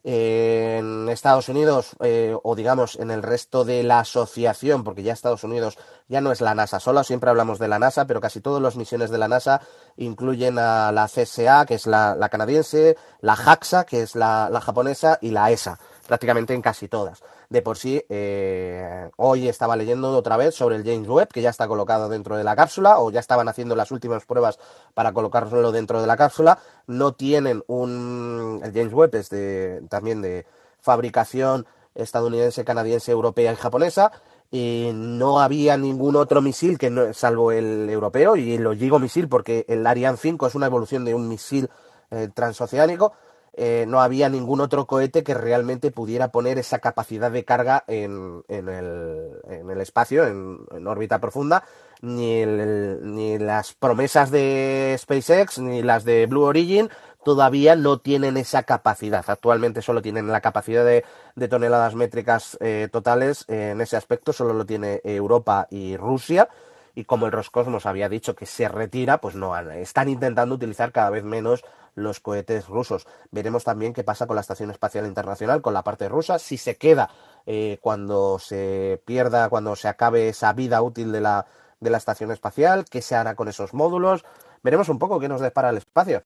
En 0.05 1.09
Estados 1.09 1.49
Unidos 1.49 1.95
eh, 2.01 2.35
o 2.43 2.57
digamos 2.57 2.99
en 2.99 3.11
el 3.11 3.23
resto 3.23 3.65
de 3.65 3.83
la 3.83 4.01
asociación, 4.01 4.83
porque 4.83 5.03
ya 5.03 5.13
Estados 5.13 5.45
Unidos 5.45 5.79
ya 6.09 6.21
no 6.21 6.33
es 6.33 6.41
la 6.41 6.55
NASA 6.55 6.81
sola, 6.81 7.05
siempre 7.05 7.31
hablamos 7.31 7.59
de 7.59 7.69
la 7.69 7.79
NASA, 7.79 8.07
pero 8.07 8.21
casi 8.21 8.41
todas 8.41 8.61
las 8.61 8.77
misiones 8.77 9.11
de 9.11 9.19
la 9.19 9.29
NASA 9.29 9.61
incluyen 9.97 10.59
a 10.59 10.91
la 10.91 11.07
CSA, 11.07 11.67
que 11.67 11.75
es 11.75 11.87
la, 11.87 12.29
canadiense, 12.31 12.97
la 13.21 13.37
JAXA, 13.37 13.85
que 13.85 14.03
es 14.03 14.17
la, 14.17 14.61
japonesa, 14.61 15.19
y 15.21 15.31
la 15.31 15.51
ESA, 15.51 15.79
prácticamente 16.07 16.55
en 16.55 16.63
casi 16.63 16.89
todas. 16.89 17.23
De 17.53 17.61
por 17.61 17.77
sí, 17.77 18.03
eh, 18.09 19.11
hoy 19.19 19.47
estaba 19.47 19.77
leyendo 19.77 20.09
otra 20.17 20.39
vez 20.39 20.55
sobre 20.55 20.77
el 20.77 20.85
James 20.85 21.07
Webb, 21.07 21.29
que 21.29 21.43
ya 21.43 21.51
está 21.51 21.69
colocado 21.69 22.09
dentro 22.09 22.39
de 22.39 22.45
la 22.45 22.57
cápsula, 22.57 22.99
o 22.99 23.11
ya 23.11 23.21
estaban 23.21 23.47
haciendo 23.47 23.77
las 23.77 23.91
últimas 23.91 24.25
pruebas 24.25 24.59
para 24.95 25.13
colocarlo 25.13 25.71
dentro 25.71 26.01
de 26.01 26.07
la 26.07 26.17
cápsula. 26.17 26.59
No 26.87 27.13
tienen 27.13 27.63
un... 27.67 28.63
El 28.65 28.73
James 28.73 28.95
Webb 28.95 29.17
es 29.17 29.29
de, 29.29 29.83
también 29.91 30.23
de 30.23 30.47
fabricación 30.81 31.67
estadounidense, 31.95 32.65
canadiense, 32.65 33.13
europea 33.13 33.53
y 33.53 33.57
japonesa 33.57 34.13
y 34.51 34.91
no 34.95 35.39
había 35.39 35.77
ningún 35.77 36.17
otro 36.17 36.41
misil 36.41 36.79
que 36.79 36.89
no, 36.89 37.13
salvo 37.13 37.53
el 37.53 37.91
europeo, 37.91 38.35
y 38.35 38.57
lo 38.57 38.75
digo 38.75 38.99
misil 38.99 39.29
porque 39.29 39.67
el 39.69 39.87
Ariane 39.87 40.17
5 40.17 40.47
es 40.47 40.55
una 40.55 40.67
evolución 40.67 41.05
de 41.05 41.15
un 41.15 41.29
misil 41.29 41.69
eh, 42.11 42.29
transoceánico, 42.33 43.13
eh, 43.55 43.85
no 43.87 44.01
había 44.01 44.31
ningún 44.31 44.61
otro 44.61 44.87
cohete 44.87 45.23
que 45.23 45.35
realmente 45.35 45.91
pudiera 45.91 46.29
poner 46.29 46.59
esa 46.59 46.79
capacidad 46.79 47.31
de 47.31 47.45
carga 47.45 47.85
en, 47.87 48.43
en, 48.49 48.69
el, 48.69 49.41
en 49.49 49.71
el, 49.71 49.81
espacio, 49.81 50.27
en, 50.27 50.87
órbita 50.87 51.21
profunda, 51.21 51.65
ni, 52.01 52.47
ni 52.47 53.39
las 53.39 53.75
promesas 53.75 54.31
de 54.31 54.97
SpaceX, 54.99 55.59
ni 55.59 55.83
las 55.83 56.05
de 56.05 56.25
Blue 56.27 56.45
Origin, 56.45 56.89
todavía 57.25 57.77
no 57.77 57.99
tienen 57.99 58.39
esa 58.39 58.63
capacidad. 58.63 59.25
Actualmente 59.29 59.83
solo 59.83 60.01
tienen 60.01 60.29
la 60.29 60.41
capacidad 60.41 60.85
de, 60.85 61.05
toneladas 61.49 61.95
métricas 61.95 62.57
eh, 62.61 62.89
totales. 62.91 63.45
en 63.49 63.81
ese 63.83 63.97
aspecto 63.97 64.33
solo 64.33 64.55
lo 64.55 64.65
tiene 64.65 65.03
Europa 65.05 65.67
y 65.71 65.97
Rusia. 65.99 66.49
Y 66.95 67.05
como 67.05 67.27
el 67.27 67.33
Roscosmos 67.33 67.87
había 67.87 68.09
dicho 68.09 68.35
que 68.35 68.47
se 68.47 68.69
retira, 68.69 69.19
pues 69.19 69.35
no 69.35 69.57
están 69.59 70.09
intentando 70.09 70.55
utilizar 70.55 70.93
cada 70.93 71.11
vez 71.11 71.25
menos 71.25 71.65
los 71.95 72.21
cohetes 72.21 72.67
rusos. 72.69 73.07
Veremos 73.31 73.65
también 73.65 73.93
qué 73.93 74.05
pasa 74.05 74.27
con 74.27 74.37
la 74.37 74.41
Estación 74.41 74.71
Espacial 74.71 75.07
Internacional, 75.07 75.63
con 75.63 75.75
la 75.75 75.85
parte 75.85 76.09
rusa, 76.09 76.39
si 76.39 76.57
se 76.57 76.77
queda 76.77 77.11
eh, 77.47 77.79
cuando 77.81 78.39
se 78.39 79.03
pierda, 79.05 79.49
cuando 79.49 79.77
se 79.77 79.89
acabe 79.89 80.29
esa 80.29 80.53
vida 80.53 80.83
útil 80.83 81.13
de 81.13 81.21
la, 81.21 81.47
de 81.81 81.91
la 81.91 81.99
estación 81.99 82.31
espacial, 82.31 82.85
qué 82.91 83.03
se 83.03 83.15
hará 83.15 83.35
con 83.35 83.49
esos 83.49 83.75
módulos. 83.75 84.25
Veremos 84.63 84.89
un 84.89 84.99
poco 84.99 85.19
qué 85.21 85.29
nos 85.29 85.41
depara 85.41 85.71
el 85.71 85.79
espacio. 85.79 86.25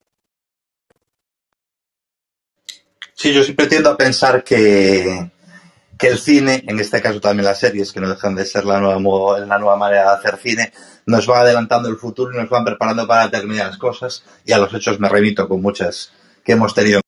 Sí, 3.15 3.33
yo 3.33 3.43
siempre 3.43 3.67
tiendo 3.67 3.91
a 3.91 3.97
pensar 3.97 4.45
que, 4.45 5.31
que 5.99 6.09
el 6.09 6.19
cine, 6.19 6.63
en 6.67 6.79
este 6.79 7.01
caso 7.01 7.21
también 7.21 7.45
las 7.45 7.59
series, 7.59 7.93
que 7.93 8.01
no 8.01 8.09
dejan 8.09 8.35
de 8.35 8.45
ser 8.45 8.65
la 8.65 8.81
nueva, 8.81 9.41
la 9.41 9.59
nueva 9.59 9.77
manera 9.77 10.03
de 10.03 10.17
hacer 10.17 10.37
cine, 10.39 10.73
nos 11.07 11.27
van 11.27 11.41
adelantando 11.41 11.89
el 11.89 11.97
futuro 11.97 12.33
y 12.33 12.37
nos 12.37 12.51
van 12.51 12.65
preparando 12.65 13.07
para 13.07 13.25
determinadas 13.25 13.79
cosas. 13.79 14.25
Y 14.45 14.53
a 14.53 14.59
los 14.59 14.73
hechos 14.75 15.01
me 15.01 15.09
remito 15.09 15.49
con 15.49 15.63
muchas 15.63 16.13
que 16.45 16.53
hemos 16.53 16.75
tenido. 16.75 17.01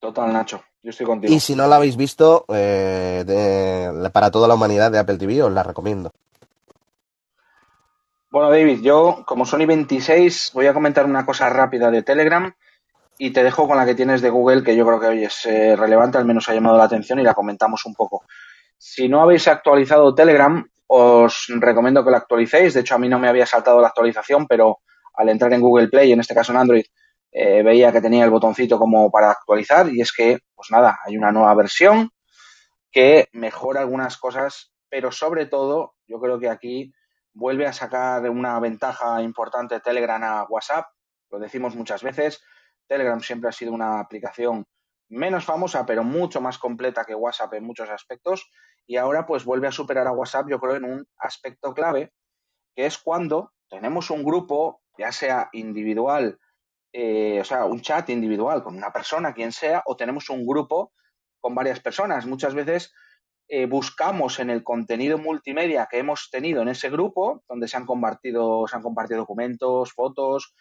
Total, 0.00 0.32
Nacho. 0.32 0.62
Yo 0.82 0.90
estoy 0.90 1.06
contigo. 1.06 1.32
Y 1.32 1.38
si 1.38 1.54
no 1.54 1.68
la 1.68 1.76
habéis 1.76 1.96
visto, 1.96 2.44
eh, 2.48 3.24
para 4.12 4.30
toda 4.30 4.48
la 4.48 4.54
humanidad 4.54 4.90
de 4.90 4.98
Apple 4.98 5.16
TV, 5.16 5.42
os 5.42 5.52
la 5.52 5.62
recomiendo. 5.62 6.10
Bueno, 8.30 8.50
David, 8.50 8.80
yo, 8.82 9.24
como 9.26 9.44
Sony 9.44 9.66
26, 9.66 10.52
voy 10.54 10.66
a 10.66 10.72
comentar 10.72 11.04
una 11.04 11.24
cosa 11.24 11.50
rápida 11.50 11.90
de 11.90 12.02
Telegram 12.02 12.52
y 13.24 13.30
te 13.30 13.44
dejo 13.44 13.68
con 13.68 13.76
la 13.76 13.86
que 13.86 13.94
tienes 13.94 14.20
de 14.20 14.30
Google, 14.30 14.64
que 14.64 14.74
yo 14.74 14.84
creo 14.84 14.98
que 14.98 15.06
hoy 15.06 15.22
es 15.22 15.44
relevante, 15.44 16.18
al 16.18 16.24
menos 16.24 16.48
ha 16.48 16.54
llamado 16.54 16.76
la 16.76 16.82
atención 16.82 17.20
y 17.20 17.22
la 17.22 17.34
comentamos 17.34 17.86
un 17.86 17.94
poco. 17.94 18.24
Si 18.76 19.08
no 19.08 19.22
habéis 19.22 19.46
actualizado 19.46 20.12
Telegram, 20.12 20.68
os 20.88 21.46
recomiendo 21.60 22.04
que 22.04 22.10
lo 22.10 22.16
actualicéis. 22.16 22.74
De 22.74 22.80
hecho, 22.80 22.96
a 22.96 22.98
mí 22.98 23.08
no 23.08 23.20
me 23.20 23.28
había 23.28 23.46
saltado 23.46 23.80
la 23.80 23.86
actualización, 23.86 24.48
pero 24.48 24.78
al 25.14 25.28
entrar 25.28 25.52
en 25.52 25.60
Google 25.60 25.86
Play, 25.86 26.10
en 26.10 26.18
este 26.18 26.34
caso 26.34 26.50
en 26.50 26.58
Android, 26.58 26.84
eh, 27.30 27.62
veía 27.62 27.92
que 27.92 28.00
tenía 28.00 28.24
el 28.24 28.30
botoncito 28.30 28.76
como 28.76 29.08
para 29.08 29.30
actualizar 29.30 29.88
y 29.88 30.00
es 30.00 30.12
que, 30.12 30.40
pues 30.56 30.72
nada, 30.72 30.98
hay 31.06 31.16
una 31.16 31.30
nueva 31.30 31.54
versión 31.54 32.10
que 32.90 33.28
mejora 33.34 33.82
algunas 33.82 34.16
cosas, 34.16 34.72
pero 34.88 35.12
sobre 35.12 35.46
todo, 35.46 35.94
yo 36.08 36.18
creo 36.18 36.40
que 36.40 36.48
aquí 36.48 36.92
vuelve 37.34 37.68
a 37.68 37.72
sacar 37.72 38.28
una 38.28 38.58
ventaja 38.58 39.22
importante 39.22 39.78
Telegram 39.78 40.24
a 40.24 40.44
WhatsApp. 40.48 40.86
Lo 41.30 41.38
decimos 41.38 41.76
muchas 41.76 42.02
veces, 42.02 42.42
Telegram 42.92 43.20
siempre 43.20 43.48
ha 43.48 43.52
sido 43.52 43.72
una 43.72 44.00
aplicación 44.00 44.66
menos 45.08 45.46
famosa, 45.46 45.86
pero 45.86 46.04
mucho 46.04 46.42
más 46.42 46.58
completa 46.58 47.06
que 47.06 47.14
WhatsApp 47.14 47.54
en 47.54 47.64
muchos 47.64 47.88
aspectos. 47.88 48.50
Y 48.86 48.96
ahora 48.98 49.24
pues 49.26 49.44
vuelve 49.46 49.66
a 49.66 49.72
superar 49.72 50.06
a 50.06 50.12
WhatsApp, 50.12 50.48
yo 50.50 50.60
creo, 50.60 50.76
en 50.76 50.84
un 50.84 51.06
aspecto 51.16 51.72
clave, 51.72 52.12
que 52.76 52.84
es 52.84 52.98
cuando 52.98 53.52
tenemos 53.70 54.10
un 54.10 54.22
grupo, 54.24 54.82
ya 54.98 55.10
sea 55.10 55.48
individual, 55.52 56.38
eh, 56.92 57.40
o 57.40 57.44
sea, 57.44 57.64
un 57.64 57.80
chat 57.80 58.10
individual 58.10 58.62
con 58.62 58.76
una 58.76 58.92
persona, 58.92 59.32
quien 59.32 59.52
sea, 59.52 59.82
o 59.86 59.96
tenemos 59.96 60.28
un 60.28 60.46
grupo 60.46 60.92
con 61.40 61.54
varias 61.54 61.80
personas. 61.80 62.26
Muchas 62.26 62.54
veces 62.54 62.92
eh, 63.48 63.64
buscamos 63.64 64.38
en 64.38 64.50
el 64.50 64.62
contenido 64.62 65.16
multimedia 65.16 65.88
que 65.90 65.98
hemos 65.98 66.28
tenido 66.30 66.60
en 66.60 66.68
ese 66.68 66.90
grupo, 66.90 67.42
donde 67.48 67.68
se 67.68 67.78
han 67.78 67.86
compartido, 67.86 68.66
se 68.68 68.76
han 68.76 68.82
compartido 68.82 69.20
documentos, 69.20 69.92
fotos, 69.92 70.54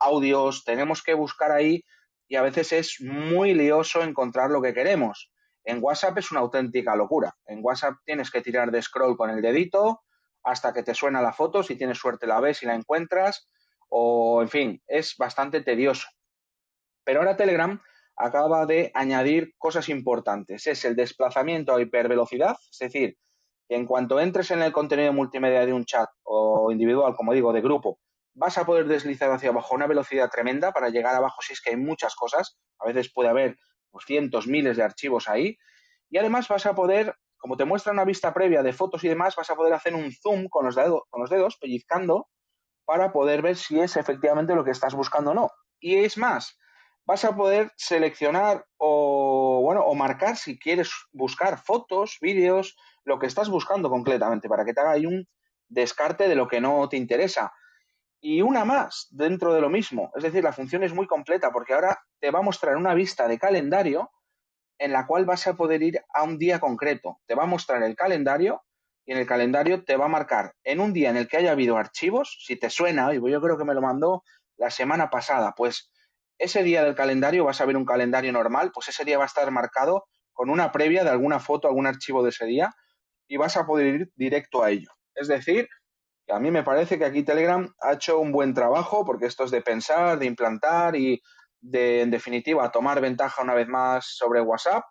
audios, 0.00 0.64
tenemos 0.64 1.02
que 1.02 1.14
buscar 1.14 1.52
ahí 1.52 1.84
y 2.28 2.36
a 2.36 2.42
veces 2.42 2.72
es 2.72 3.00
muy 3.00 3.54
lioso 3.54 4.02
encontrar 4.02 4.50
lo 4.50 4.60
que 4.60 4.74
queremos. 4.74 5.30
En 5.64 5.82
WhatsApp 5.82 6.18
es 6.18 6.30
una 6.30 6.40
auténtica 6.40 6.96
locura. 6.96 7.34
En 7.46 7.60
WhatsApp 7.62 7.94
tienes 8.04 8.30
que 8.30 8.40
tirar 8.40 8.70
de 8.70 8.82
scroll 8.82 9.16
con 9.16 9.30
el 9.30 9.42
dedito 9.42 10.02
hasta 10.42 10.72
que 10.72 10.82
te 10.82 10.94
suena 10.94 11.20
la 11.20 11.32
foto, 11.32 11.62
si 11.62 11.76
tienes 11.76 11.98
suerte 11.98 12.26
la 12.26 12.40
ves 12.40 12.62
y 12.62 12.66
la 12.66 12.74
encuentras, 12.74 13.48
o 13.88 14.40
en 14.42 14.48
fin, 14.48 14.82
es 14.86 15.16
bastante 15.16 15.60
tedioso. 15.62 16.08
Pero 17.04 17.20
ahora 17.20 17.36
Telegram 17.36 17.80
acaba 18.16 18.66
de 18.66 18.90
añadir 18.94 19.54
cosas 19.58 19.88
importantes. 19.88 20.66
Es 20.66 20.84
el 20.84 20.96
desplazamiento 20.96 21.74
a 21.74 21.80
hipervelocidad, 21.80 22.56
es 22.70 22.78
decir, 22.78 23.16
que 23.68 23.76
en 23.76 23.86
cuanto 23.86 24.20
entres 24.20 24.50
en 24.50 24.62
el 24.62 24.72
contenido 24.72 25.12
multimedia 25.12 25.64
de 25.64 25.72
un 25.72 25.84
chat 25.84 26.08
o 26.22 26.72
individual, 26.72 27.14
como 27.14 27.32
digo, 27.32 27.52
de 27.52 27.60
grupo, 27.60 27.98
vas 28.38 28.56
a 28.56 28.64
poder 28.64 28.86
deslizar 28.86 29.30
hacia 29.32 29.50
abajo 29.50 29.74
a 29.74 29.76
una 29.76 29.86
velocidad 29.86 30.30
tremenda 30.30 30.72
para 30.72 30.90
llegar 30.90 31.14
abajo 31.14 31.42
si 31.42 31.52
es 31.52 31.60
que 31.60 31.70
hay 31.70 31.76
muchas 31.76 32.14
cosas, 32.14 32.56
a 32.78 32.86
veces 32.86 33.12
puede 33.12 33.28
haber 33.28 33.56
cientos, 34.06 34.46
miles 34.46 34.76
de 34.76 34.84
archivos 34.84 35.28
ahí, 35.28 35.58
y 36.08 36.18
además 36.18 36.46
vas 36.46 36.64
a 36.66 36.74
poder, 36.74 37.16
como 37.36 37.56
te 37.56 37.64
muestra 37.64 37.92
una 37.92 38.04
vista 38.04 38.32
previa 38.32 38.62
de 38.62 38.72
fotos 38.72 39.02
y 39.02 39.08
demás, 39.08 39.34
vas 39.34 39.50
a 39.50 39.56
poder 39.56 39.72
hacer 39.74 39.94
un 39.94 40.12
zoom 40.12 40.48
con 40.48 40.64
los, 40.64 40.76
dedos, 40.76 41.02
con 41.10 41.20
los 41.20 41.30
dedos, 41.30 41.56
pellizcando, 41.56 42.28
para 42.84 43.12
poder 43.12 43.42
ver 43.42 43.56
si 43.56 43.80
es 43.80 43.96
efectivamente 43.96 44.54
lo 44.54 44.64
que 44.64 44.70
estás 44.70 44.94
buscando 44.94 45.32
o 45.32 45.34
no. 45.34 45.50
Y 45.80 45.96
es 45.96 46.16
más, 46.16 46.56
vas 47.04 47.24
a 47.24 47.34
poder 47.34 47.72
seleccionar 47.76 48.64
o, 48.76 49.60
bueno, 49.62 49.80
o 49.80 49.96
marcar 49.96 50.36
si 50.36 50.58
quieres 50.60 50.92
buscar 51.10 51.58
fotos, 51.58 52.18
vídeos, 52.20 52.76
lo 53.04 53.18
que 53.18 53.26
estás 53.26 53.48
buscando 53.48 53.90
concretamente, 53.90 54.48
para 54.48 54.64
que 54.64 54.74
te 54.74 54.80
haga 54.80 54.92
ahí 54.92 55.06
un 55.06 55.26
descarte 55.66 56.28
de 56.28 56.36
lo 56.36 56.46
que 56.46 56.60
no 56.60 56.88
te 56.88 56.96
interesa 56.96 57.52
y 58.20 58.42
una 58.42 58.64
más 58.64 59.08
dentro 59.10 59.54
de 59.54 59.60
lo 59.60 59.70
mismo. 59.70 60.10
Es 60.16 60.22
decir, 60.22 60.42
la 60.42 60.52
función 60.52 60.82
es 60.82 60.92
muy 60.92 61.06
completa 61.06 61.50
porque 61.50 61.74
ahora 61.74 61.98
te 62.20 62.30
va 62.30 62.40
a 62.40 62.42
mostrar 62.42 62.76
una 62.76 62.94
vista 62.94 63.28
de 63.28 63.38
calendario 63.38 64.10
en 64.78 64.92
la 64.92 65.06
cual 65.06 65.24
vas 65.24 65.46
a 65.46 65.54
poder 65.54 65.82
ir 65.82 66.02
a 66.14 66.22
un 66.22 66.38
día 66.38 66.60
concreto. 66.60 67.20
Te 67.26 67.34
va 67.34 67.44
a 67.44 67.46
mostrar 67.46 67.82
el 67.82 67.96
calendario 67.96 68.62
y 69.04 69.12
en 69.12 69.18
el 69.18 69.26
calendario 69.26 69.84
te 69.84 69.96
va 69.96 70.06
a 70.06 70.08
marcar 70.08 70.54
en 70.64 70.80
un 70.80 70.92
día 70.92 71.10
en 71.10 71.16
el 71.16 71.28
que 71.28 71.38
haya 71.38 71.52
habido 71.52 71.76
archivos, 71.76 72.38
si 72.44 72.56
te 72.56 72.70
suena, 72.70 73.12
yo 73.12 73.40
creo 73.40 73.56
que 73.56 73.64
me 73.64 73.74
lo 73.74 73.80
mandó 73.80 74.22
la 74.56 74.70
semana 74.70 75.08
pasada, 75.08 75.54
pues 75.56 75.90
ese 76.36 76.62
día 76.62 76.84
del 76.84 76.94
calendario 76.94 77.44
vas 77.44 77.60
a 77.60 77.64
ver 77.64 77.76
un 77.76 77.84
calendario 77.84 78.32
normal, 78.32 78.70
pues 78.72 78.88
ese 78.88 79.04
día 79.04 79.18
va 79.18 79.24
a 79.24 79.26
estar 79.26 79.50
marcado 79.50 80.04
con 80.32 80.50
una 80.50 80.70
previa 80.72 81.04
de 81.04 81.10
alguna 81.10 81.40
foto, 81.40 81.68
algún 81.68 81.86
archivo 81.86 82.22
de 82.22 82.30
ese 82.30 82.46
día 82.46 82.74
y 83.26 83.36
vas 83.36 83.56
a 83.56 83.66
poder 83.66 83.86
ir 83.86 84.12
directo 84.14 84.62
a 84.62 84.70
ello. 84.70 84.90
Es 85.14 85.26
decir, 85.26 85.68
a 86.30 86.38
mí 86.38 86.50
me 86.50 86.62
parece 86.62 86.98
que 86.98 87.04
aquí 87.04 87.22
Telegram 87.22 87.72
ha 87.80 87.92
hecho 87.94 88.18
un 88.18 88.32
buen 88.32 88.54
trabajo 88.54 89.04
porque 89.04 89.26
esto 89.26 89.44
es 89.44 89.50
de 89.50 89.62
pensar, 89.62 90.18
de 90.18 90.26
implantar 90.26 90.96
y 90.96 91.22
de, 91.60 92.02
en 92.02 92.10
definitiva, 92.10 92.70
tomar 92.70 93.00
ventaja 93.00 93.42
una 93.42 93.54
vez 93.54 93.68
más 93.68 94.06
sobre 94.06 94.40
WhatsApp. 94.40 94.84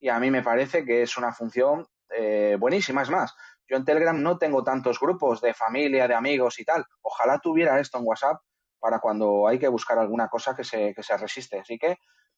Y 0.00 0.08
a 0.08 0.18
mí 0.18 0.30
me 0.30 0.42
parece 0.42 0.84
que 0.84 1.02
es 1.02 1.16
una 1.16 1.32
función 1.32 1.86
eh, 2.10 2.56
buenísima. 2.58 3.02
Es 3.02 3.10
más, 3.10 3.34
yo 3.68 3.76
en 3.76 3.84
Telegram 3.84 4.20
no 4.20 4.38
tengo 4.38 4.64
tantos 4.64 4.98
grupos 4.98 5.40
de 5.40 5.52
familia, 5.52 6.08
de 6.08 6.14
amigos 6.14 6.58
y 6.58 6.64
tal. 6.64 6.84
Ojalá 7.02 7.38
tuviera 7.38 7.78
esto 7.80 7.98
en 7.98 8.04
WhatsApp 8.06 8.40
para 8.78 8.98
cuando 9.00 9.46
hay 9.46 9.58
que 9.58 9.68
buscar 9.68 9.98
alguna 9.98 10.28
cosa 10.28 10.54
que 10.56 10.64
se, 10.64 10.94
que 10.94 11.02
se 11.02 11.16
resiste. 11.16 11.60
Así 11.60 11.78
que, 11.78 11.96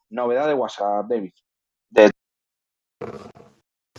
novedad 0.08 0.48
de 0.48 0.54
WhatsApp, 0.54 1.06
David. 1.08 1.32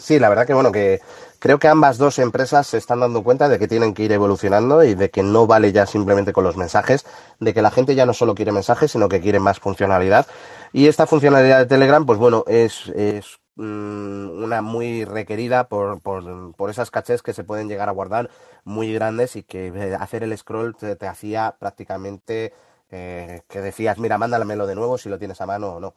Sí, 0.02 0.18
la 0.18 0.30
verdad 0.30 0.48
que 0.48 0.56
bueno, 0.56 0.72
que 0.72 1.00
creo 1.38 1.60
que 1.60 1.68
ambas 1.68 2.00
dos 2.00 2.18
empresas 2.18 2.66
se 2.66 2.78
están 2.80 3.02
dando 3.02 3.24
cuenta 3.24 3.48
de 3.50 3.60
que 3.60 3.68
tienen 3.68 3.94
que 3.94 4.04
ir 4.04 4.12
evolucionando 4.12 4.84
y 4.84 4.96
de 4.96 5.12
que 5.12 5.22
no 5.22 5.46
vale 5.46 5.72
ya 5.72 5.86
simplemente 5.86 6.34
con 6.34 6.44
los 6.44 6.58
mensajes, 6.58 7.06
de 7.40 7.54
que 7.54 7.62
la 7.62 7.70
gente 7.70 7.94
ya 7.94 8.08
no 8.08 8.14
solo 8.14 8.34
quiere 8.34 8.52
mensajes, 8.52 8.92
sino 8.92 9.08
que 9.10 9.22
quiere 9.22 9.40
más 9.40 9.60
funcionalidad. 9.60 10.26
Y 10.74 10.88
esta 10.88 11.06
funcionalidad 11.06 11.60
de 11.60 11.66
Telegram, 11.68 12.04
pues 12.04 12.18
bueno, 12.18 12.44
es, 12.48 12.88
es 12.96 13.40
mm, 13.58 14.44
una 14.44 14.64
muy 14.64 15.06
requerida 15.06 15.68
por, 15.68 16.02
por, 16.02 16.56
por, 16.56 16.72
esas 16.72 16.90
cachés 16.90 17.22
que 17.22 17.34
se 17.34 17.44
pueden 17.44 17.70
llegar 17.70 17.88
a 17.88 17.92
guardar 17.92 18.32
muy 18.64 18.92
grandes 18.94 19.36
y 19.36 19.44
que 19.44 19.68
eh, 19.68 19.96
hacer 20.00 20.24
el 20.24 20.36
scroll 20.36 20.76
te, 20.76 20.96
te 20.96 21.08
hacía 21.08 21.56
prácticamente 21.60 22.54
eh, 22.90 23.42
que 23.48 23.62
decías, 23.62 24.00
mira, 24.00 24.18
mándamelo 24.18 24.66
de 24.66 24.74
nuevo 24.76 24.98
si 24.98 25.10
lo 25.10 25.20
tienes 25.20 25.40
a 25.42 25.46
mano 25.46 25.76
o 25.76 25.80
no. 25.80 25.94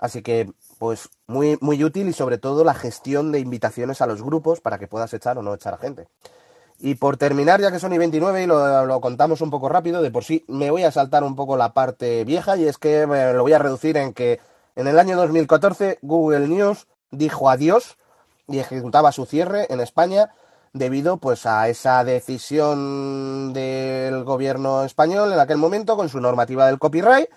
Así 0.00 0.22
que, 0.22 0.50
pues, 0.78 1.08
muy, 1.26 1.58
muy 1.60 1.82
útil 1.84 2.08
y 2.08 2.12
sobre 2.12 2.38
todo 2.38 2.64
la 2.64 2.74
gestión 2.74 3.32
de 3.32 3.40
invitaciones 3.40 4.00
a 4.00 4.06
los 4.06 4.22
grupos 4.22 4.60
para 4.60 4.78
que 4.78 4.86
puedas 4.88 5.12
echar 5.12 5.38
o 5.38 5.42
no 5.42 5.54
echar 5.54 5.74
a 5.74 5.78
gente. 5.78 6.08
Y 6.80 6.94
por 6.94 7.16
terminar, 7.16 7.60
ya 7.60 7.72
que 7.72 7.80
son 7.80 7.92
y 7.92 7.98
29 7.98 8.44
y 8.44 8.46
lo, 8.46 8.86
lo, 8.86 9.00
contamos 9.00 9.40
un 9.40 9.50
poco 9.50 9.68
rápido, 9.68 10.00
de 10.00 10.12
por 10.12 10.24
sí 10.24 10.44
me 10.46 10.70
voy 10.70 10.84
a 10.84 10.92
saltar 10.92 11.24
un 11.24 11.34
poco 11.34 11.56
la 11.56 11.72
parte 11.72 12.24
vieja 12.24 12.56
y 12.56 12.66
es 12.68 12.78
que 12.78 13.06
me 13.06 13.32
lo 13.32 13.42
voy 13.42 13.52
a 13.52 13.58
reducir 13.58 13.96
en 13.96 14.12
que 14.12 14.38
en 14.76 14.86
el 14.86 14.98
año 14.98 15.16
2014 15.16 15.98
Google 16.02 16.46
News 16.46 16.86
dijo 17.10 17.50
adiós 17.50 17.96
y 18.46 18.60
ejecutaba 18.60 19.10
su 19.10 19.26
cierre 19.26 19.66
en 19.70 19.80
España 19.80 20.30
debido 20.72 21.16
pues 21.16 21.46
a 21.46 21.68
esa 21.68 22.04
decisión 22.04 23.52
del 23.52 24.22
gobierno 24.22 24.84
español 24.84 25.32
en 25.32 25.40
aquel 25.40 25.56
momento 25.56 25.96
con 25.96 26.08
su 26.08 26.20
normativa 26.20 26.66
del 26.66 26.78
copyright 26.78 27.28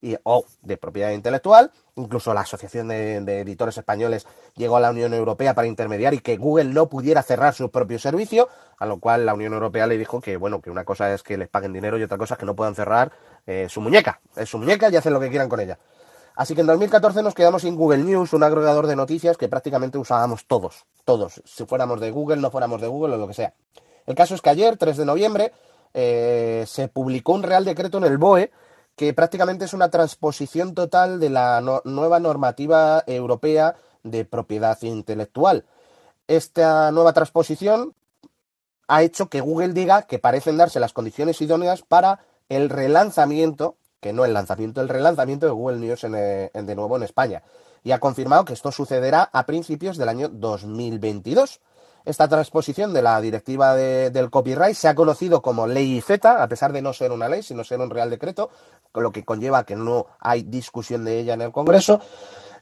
y, 0.00 0.16
o 0.24 0.44
de 0.62 0.76
propiedad 0.76 1.10
intelectual. 1.10 1.72
Incluso 1.94 2.34
la 2.34 2.42
Asociación 2.42 2.88
de, 2.88 3.40
Editores 3.40 3.78
Españoles 3.78 4.26
llegó 4.54 4.76
a 4.76 4.80
la 4.80 4.90
Unión 4.90 5.14
Europea 5.14 5.54
para 5.54 5.66
intermediar 5.66 6.14
y 6.14 6.20
que 6.20 6.36
Google 6.36 6.66
no 6.66 6.88
pudiera 6.88 7.22
cerrar 7.22 7.54
su 7.54 7.70
propio 7.70 7.98
servicio, 7.98 8.48
a 8.78 8.86
lo 8.86 8.98
cual 8.98 9.24
la 9.24 9.34
Unión 9.34 9.52
Europea 9.54 9.86
le 9.86 9.96
dijo 9.96 10.20
que, 10.20 10.36
bueno, 10.36 10.60
que 10.60 10.70
una 10.70 10.84
cosa 10.84 11.12
es 11.12 11.22
que 11.22 11.36
les 11.36 11.48
paguen 11.48 11.72
dinero 11.72 11.98
y 11.98 12.02
otra 12.02 12.18
cosa 12.18 12.34
es 12.34 12.40
que 12.40 12.46
no 12.46 12.54
puedan 12.54 12.74
cerrar 12.74 13.12
eh, 13.46 13.66
su 13.70 13.80
muñeca. 13.80 14.20
Es 14.36 14.50
su 14.50 14.58
muñeca 14.58 14.90
y 14.90 14.96
hacen 14.96 15.12
lo 15.12 15.20
que 15.20 15.30
quieran 15.30 15.48
con 15.48 15.60
ella. 15.60 15.78
Así 16.36 16.54
que 16.54 16.60
en 16.60 16.66
2014 16.66 17.22
nos 17.22 17.34
quedamos 17.34 17.62
sin 17.62 17.76
Google 17.76 18.04
News, 18.04 18.34
un 18.34 18.42
agregador 18.42 18.86
de 18.86 18.94
noticias 18.94 19.38
que 19.38 19.48
prácticamente 19.48 19.96
usábamos 19.96 20.44
todos, 20.46 20.84
todos, 21.06 21.40
si 21.46 21.64
fuéramos 21.64 21.98
de 21.98 22.10
Google, 22.10 22.36
no 22.36 22.50
fuéramos 22.50 22.82
de 22.82 22.88
Google 22.88 23.14
o 23.14 23.18
lo 23.18 23.26
que 23.26 23.32
sea. 23.32 23.54
El 24.04 24.14
caso 24.14 24.34
es 24.34 24.42
que 24.42 24.50
ayer, 24.50 24.76
3 24.76 24.98
de 24.98 25.04
noviembre, 25.06 25.52
eh, 25.94 26.64
se 26.66 26.88
publicó 26.88 27.32
un 27.32 27.42
Real 27.42 27.64
Decreto 27.64 27.96
en 27.96 28.04
el 28.04 28.18
BOE 28.18 28.52
que 28.96 29.12
prácticamente 29.12 29.66
es 29.66 29.74
una 29.74 29.90
transposición 29.90 30.74
total 30.74 31.20
de 31.20 31.30
la 31.30 31.60
nueva 31.84 32.18
normativa 32.18 33.04
europea 33.06 33.76
de 34.02 34.24
propiedad 34.24 34.80
intelectual. 34.82 35.64
Esta 36.26 36.90
nueva 36.90 37.12
transposición 37.12 37.94
ha 38.88 39.02
hecho 39.02 39.28
que 39.28 39.40
Google 39.40 39.72
diga 39.72 40.02
que 40.02 40.18
parecen 40.18 40.56
darse 40.56 40.80
las 40.80 40.92
condiciones 40.92 41.40
idóneas 41.40 41.82
para 41.82 42.20
el 42.48 42.70
relanzamiento 42.70 43.76
que 44.00 44.12
no 44.12 44.24
el 44.24 44.34
lanzamiento, 44.34 44.80
el 44.80 44.88
relanzamiento 44.88 45.46
de 45.46 45.52
Google 45.52 45.78
News 45.78 46.04
en, 46.04 46.14
eh, 46.14 46.50
de 46.54 46.74
nuevo 46.74 46.96
en 46.96 47.02
España. 47.02 47.42
Y 47.82 47.92
ha 47.92 47.98
confirmado 47.98 48.44
que 48.44 48.52
esto 48.52 48.70
sucederá 48.70 49.28
a 49.32 49.46
principios 49.46 49.96
del 49.96 50.08
año 50.08 50.28
2022. 50.28 51.60
Esta 52.06 52.28
transposición 52.28 52.94
de 52.94 53.02
la 53.02 53.20
directiva 53.20 53.74
de, 53.74 54.10
del 54.10 54.30
copyright 54.30 54.76
se 54.76 54.86
ha 54.86 54.94
conocido 54.94 55.42
como 55.42 55.66
ley 55.66 56.00
Z, 56.00 56.40
a 56.40 56.48
pesar 56.48 56.72
de 56.72 56.80
no 56.80 56.92
ser 56.92 57.10
una 57.10 57.28
ley, 57.28 57.42
sino 57.42 57.64
ser 57.64 57.80
un 57.80 57.90
real 57.90 58.10
decreto, 58.10 58.48
lo 58.94 59.10
que 59.10 59.24
conlleva 59.24 59.64
que 59.64 59.74
no 59.74 60.06
hay 60.20 60.42
discusión 60.42 61.04
de 61.04 61.18
ella 61.18 61.34
en 61.34 61.42
el 61.42 61.50
Congreso. 61.50 62.00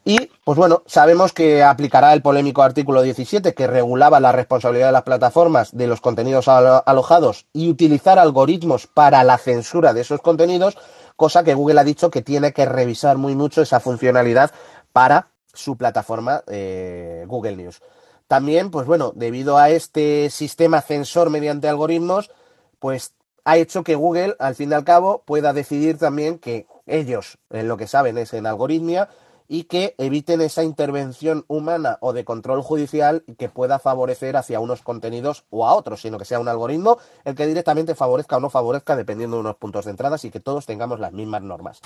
Y, 0.02 0.30
pues 0.44 0.58
bueno, 0.58 0.82
sabemos 0.86 1.34
que 1.34 1.62
aplicará 1.62 2.14
el 2.14 2.22
polémico 2.22 2.62
artículo 2.62 3.02
17 3.02 3.54
que 3.54 3.66
regulaba 3.66 4.18
la 4.18 4.32
responsabilidad 4.32 4.88
de 4.88 4.92
las 4.92 5.02
plataformas 5.02 5.76
de 5.76 5.86
los 5.86 6.00
contenidos 6.00 6.48
alojados 6.48 7.46
y 7.52 7.70
utilizar 7.70 8.18
algoritmos 8.18 8.86
para 8.86 9.24
la 9.24 9.36
censura 9.36 9.92
de 9.92 10.00
esos 10.00 10.22
contenidos, 10.22 10.76
cosa 11.16 11.44
que 11.44 11.54
Google 11.54 11.80
ha 11.80 11.84
dicho 11.84 12.10
que 12.10 12.22
tiene 12.22 12.54
que 12.54 12.64
revisar 12.64 13.18
muy 13.18 13.34
mucho 13.34 13.60
esa 13.60 13.80
funcionalidad 13.80 14.50
para 14.92 15.28
su 15.52 15.76
plataforma 15.76 16.42
eh, 16.48 17.24
Google 17.26 17.56
News. 17.56 17.80
También, 18.28 18.70
pues 18.70 18.86
bueno, 18.86 19.12
debido 19.14 19.58
a 19.58 19.70
este 19.70 20.30
sistema 20.30 20.80
censor 20.80 21.30
mediante 21.30 21.68
algoritmos, 21.68 22.30
pues 22.78 23.12
ha 23.44 23.58
hecho 23.58 23.84
que 23.84 23.94
Google, 23.94 24.36
al 24.38 24.54
fin 24.54 24.70
y 24.70 24.74
al 24.74 24.84
cabo, 24.84 25.22
pueda 25.24 25.52
decidir 25.52 25.98
también 25.98 26.38
que 26.38 26.66
ellos 26.86 27.38
en 27.50 27.68
lo 27.68 27.76
que 27.76 27.86
saben 27.86 28.18
es 28.18 28.32
en 28.32 28.46
algoritmia 28.46 29.08
y 29.46 29.64
que 29.64 29.94
eviten 29.98 30.40
esa 30.40 30.64
intervención 30.64 31.44
humana 31.48 31.98
o 32.00 32.14
de 32.14 32.24
control 32.24 32.62
judicial 32.62 33.24
que 33.36 33.50
pueda 33.50 33.78
favorecer 33.78 34.36
hacia 34.36 34.60
unos 34.60 34.80
contenidos 34.80 35.44
o 35.50 35.66
a 35.66 35.74
otros, 35.74 36.00
sino 36.00 36.18
que 36.18 36.24
sea 36.24 36.40
un 36.40 36.48
algoritmo 36.48 36.98
el 37.24 37.34
que 37.34 37.46
directamente 37.46 37.94
favorezca 37.94 38.38
o 38.38 38.40
no 38.40 38.48
favorezca 38.48 38.96
dependiendo 38.96 39.36
de 39.36 39.40
unos 39.40 39.56
puntos 39.56 39.84
de 39.84 39.90
entrada 39.90 40.16
y 40.22 40.30
que 40.30 40.40
todos 40.40 40.64
tengamos 40.64 40.98
las 40.98 41.12
mismas 41.12 41.42
normas. 41.42 41.80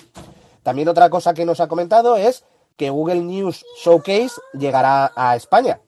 También 0.63 0.89
otra 0.89 1.11
cosa 1.11 1.35
que 1.35 1.45
nos 1.45 1.59
ha 1.61 1.69
comentado 1.69 2.17
es 2.17 2.45
que 2.77 2.91
Google 2.91 3.23
News 3.23 3.65
Showcase 3.83 4.41
llegará 4.53 5.13
a 5.17 5.35
España. 5.35 5.81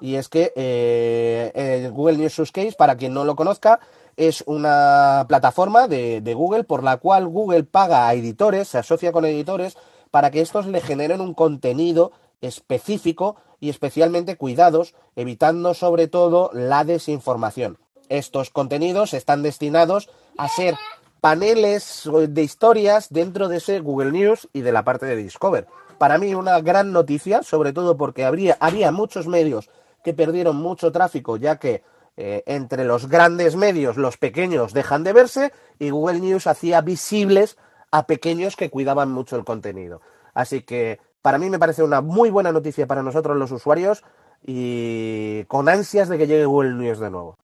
Y 0.00 0.16
es 0.16 0.28
que 0.28 0.52
eh, 0.56 1.52
el 1.54 1.90
Google 1.90 2.18
News 2.18 2.34
Showcase, 2.34 2.74
para 2.76 2.96
quien 2.96 3.14
no 3.14 3.24
lo 3.24 3.36
conozca, 3.36 3.80
es 4.16 4.42
una 4.46 5.26
plataforma 5.28 5.88
de, 5.88 6.20
de 6.20 6.34
Google 6.34 6.64
por 6.64 6.82
la 6.82 6.96
cual 6.96 7.26
Google 7.28 7.64
paga 7.64 8.08
a 8.08 8.14
editores, 8.14 8.68
se 8.68 8.78
asocia 8.78 9.12
con 9.12 9.24
editores, 9.24 9.76
para 10.10 10.30
que 10.30 10.40
estos 10.40 10.66
le 10.66 10.80
generen 10.80 11.20
un 11.20 11.34
contenido 11.34 12.12
específico 12.40 13.36
y 13.60 13.70
especialmente 13.70 14.36
cuidados, 14.36 14.94
evitando 15.16 15.74
sobre 15.74 16.08
todo 16.08 16.50
la 16.52 16.84
desinformación. 16.84 17.78
Estos 18.08 18.50
contenidos 18.50 19.14
están 19.14 19.42
destinados 19.42 20.08
a 20.36 20.48
ser 20.48 20.76
paneles 21.20 22.08
de 22.28 22.42
historias 22.42 23.08
dentro 23.10 23.48
de 23.48 23.58
ese 23.58 23.80
Google 23.80 24.12
News 24.12 24.48
y 24.52 24.60
de 24.62 24.72
la 24.72 24.84
parte 24.84 25.06
de 25.06 25.16
Discover. 25.16 25.66
Para 25.98 26.16
mí 26.18 26.34
una 26.34 26.60
gran 26.60 26.92
noticia, 26.92 27.42
sobre 27.42 27.72
todo 27.72 27.96
porque 27.96 28.24
habría, 28.24 28.56
había 28.60 28.92
muchos 28.92 29.26
medios 29.26 29.68
que 30.02 30.14
perdieron 30.14 30.56
mucho 30.56 30.92
tráfico, 30.92 31.36
ya 31.36 31.58
que 31.58 31.82
eh, 32.16 32.42
entre 32.46 32.84
los 32.84 33.08
grandes 33.08 33.56
medios 33.56 33.96
los 33.96 34.16
pequeños 34.16 34.72
dejan 34.72 35.04
de 35.04 35.12
verse 35.12 35.52
y 35.78 35.90
Google 35.90 36.20
News 36.20 36.46
hacía 36.46 36.80
visibles 36.80 37.56
a 37.90 38.06
pequeños 38.06 38.56
que 38.56 38.70
cuidaban 38.70 39.12
mucho 39.12 39.36
el 39.36 39.44
contenido. 39.44 40.00
Así 40.34 40.62
que 40.62 41.00
para 41.22 41.38
mí 41.38 41.48
me 41.50 41.58
parece 41.58 41.82
una 41.82 42.00
muy 42.00 42.30
buena 42.30 42.52
noticia 42.52 42.86
para 42.86 43.02
nosotros 43.02 43.36
los 43.36 43.52
usuarios 43.52 44.02
y 44.44 45.44
con 45.44 45.68
ansias 45.68 46.08
de 46.08 46.18
que 46.18 46.26
llegue 46.26 46.44
Google 46.44 46.74
News 46.74 46.98
de 46.98 47.10
nuevo. 47.10 47.36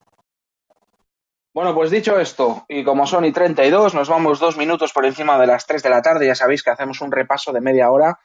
Bueno, 1.54 1.72
pues 1.72 1.92
dicho 1.92 2.18
esto, 2.18 2.64
y 2.68 2.82
como 2.82 3.06
son 3.06 3.24
y 3.24 3.30
32, 3.30 3.94
nos 3.94 4.08
vamos 4.08 4.40
dos 4.40 4.56
minutos 4.56 4.92
por 4.92 5.06
encima 5.06 5.38
de 5.38 5.46
las 5.46 5.66
3 5.66 5.84
de 5.84 5.90
la 5.90 6.02
tarde. 6.02 6.26
Ya 6.26 6.34
sabéis 6.34 6.64
que 6.64 6.70
hacemos 6.70 7.00
un 7.00 7.12
repaso 7.12 7.52
de 7.52 7.60
media 7.60 7.92
hora 7.92 8.18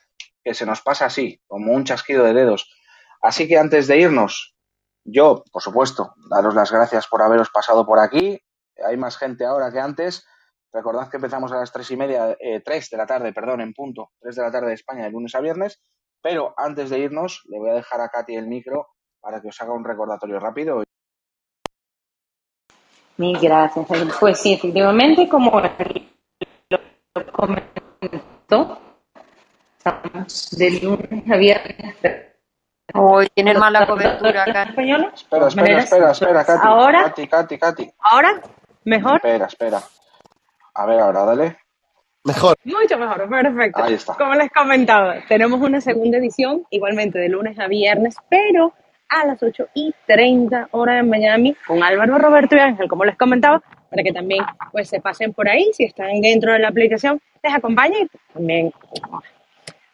que 0.43 0.55
se 0.55 0.65
nos 0.65 0.81
pasa 0.81 1.05
así, 1.05 1.39
como 1.47 1.73
un 1.73 1.83
chasquido 1.83 2.23
de 2.23 2.33
dedos. 2.33 2.71
Así 3.21 3.47
que 3.47 3.57
antes 3.57 3.87
de 3.87 3.97
irnos, 3.97 4.55
yo, 5.03 5.43
por 5.51 5.61
supuesto, 5.61 6.13
daros 6.29 6.55
las 6.55 6.71
gracias 6.71 7.07
por 7.07 7.21
haberos 7.21 7.49
pasado 7.49 7.85
por 7.85 7.99
aquí. 7.99 8.39
Hay 8.85 8.97
más 8.97 9.17
gente 9.17 9.45
ahora 9.45 9.71
que 9.71 9.79
antes. 9.79 10.25
Recordad 10.71 11.09
que 11.09 11.17
empezamos 11.17 11.51
a 11.51 11.57
las 11.57 11.71
tres 11.71 11.89
y 11.91 11.97
media, 11.97 12.37
eh, 12.39 12.61
tres 12.63 12.89
de 12.89 12.97
la 12.97 13.07
tarde, 13.07 13.33
perdón, 13.33 13.61
en 13.61 13.73
punto, 13.73 14.11
tres 14.19 14.35
de 14.35 14.43
la 14.43 14.51
tarde 14.51 14.67
de 14.67 14.75
España, 14.75 15.03
de 15.03 15.11
lunes 15.11 15.33
a 15.35 15.41
viernes. 15.41 15.81
Pero 16.21 16.53
antes 16.57 16.89
de 16.89 16.99
irnos, 16.99 17.41
le 17.49 17.57
voy 17.57 17.71
a 17.71 17.73
dejar 17.73 18.01
a 18.01 18.09
Katy 18.09 18.35
el 18.35 18.47
micro 18.47 18.87
para 19.19 19.41
que 19.41 19.47
os 19.49 19.61
haga 19.61 19.73
un 19.73 19.83
recordatorio 19.83 20.39
rápido. 20.39 20.83
Mil 23.17 23.37
gracias. 23.39 23.85
Pues 24.19 24.39
sí, 24.39 24.53
efectivamente, 24.53 25.27
como 25.27 25.59
lo 25.59 27.31
comentó, 27.33 28.79
estamos 29.77 30.51
de 30.51 30.71
lunes 30.79 31.31
a 31.31 31.35
viernes. 31.35 32.28
Hoy 32.93 33.27
tienen 33.33 33.59
mala 33.59 33.85
cobertura 33.85 34.43
acá. 34.43 34.63
Española. 34.63 35.11
Espera, 35.13 35.47
espera, 35.47 35.79
espera, 35.79 36.11
espera, 36.11 36.45
Katy. 36.45 36.67
Ahora. 36.67 37.03
Katy, 37.03 37.27
Katy, 37.27 37.57
Katy. 37.57 37.91
Ahora, 37.99 38.41
mejor. 38.85 39.15
Espera, 39.17 39.45
espera. 39.45 39.81
A 40.73 40.85
ver, 40.85 40.99
ahora 40.99 41.25
dale. 41.25 41.57
Mejor. 42.23 42.55
Mucho 42.63 42.97
mejor, 42.97 43.29
perfecto. 43.29 43.83
Ahí 43.83 43.93
está. 43.93 44.15
Como 44.15 44.33
les 44.35 44.51
comentaba, 44.51 45.15
tenemos 45.27 45.61
una 45.61 45.81
segunda 45.81 46.17
edición, 46.17 46.65
igualmente 46.69 47.17
de 47.17 47.29
lunes 47.29 47.57
a 47.59 47.67
viernes, 47.67 48.15
pero 48.29 48.73
a 49.09 49.25
las 49.25 49.41
8 49.41 49.69
y 49.73 49.93
30 50.05 50.69
horas 50.71 50.99
en 50.99 51.09
Miami, 51.09 51.55
con 51.65 51.81
Álvaro, 51.81 52.17
Roberto 52.17 52.55
y 52.55 52.59
Ángel, 52.59 52.87
como 52.87 53.05
les 53.05 53.17
comentaba, 53.17 53.61
para 53.89 54.03
que 54.03 54.11
también 54.11 54.45
pues 54.71 54.89
se 54.89 54.99
pasen 54.99 55.33
por 55.33 55.49
ahí, 55.49 55.71
si 55.73 55.85
están 55.85 56.21
dentro 56.21 56.53
de 56.53 56.59
la 56.59 56.67
aplicación, 56.67 57.19
les 57.41 57.53
acompañen 57.53 58.09
y 58.13 58.33
también 58.33 58.73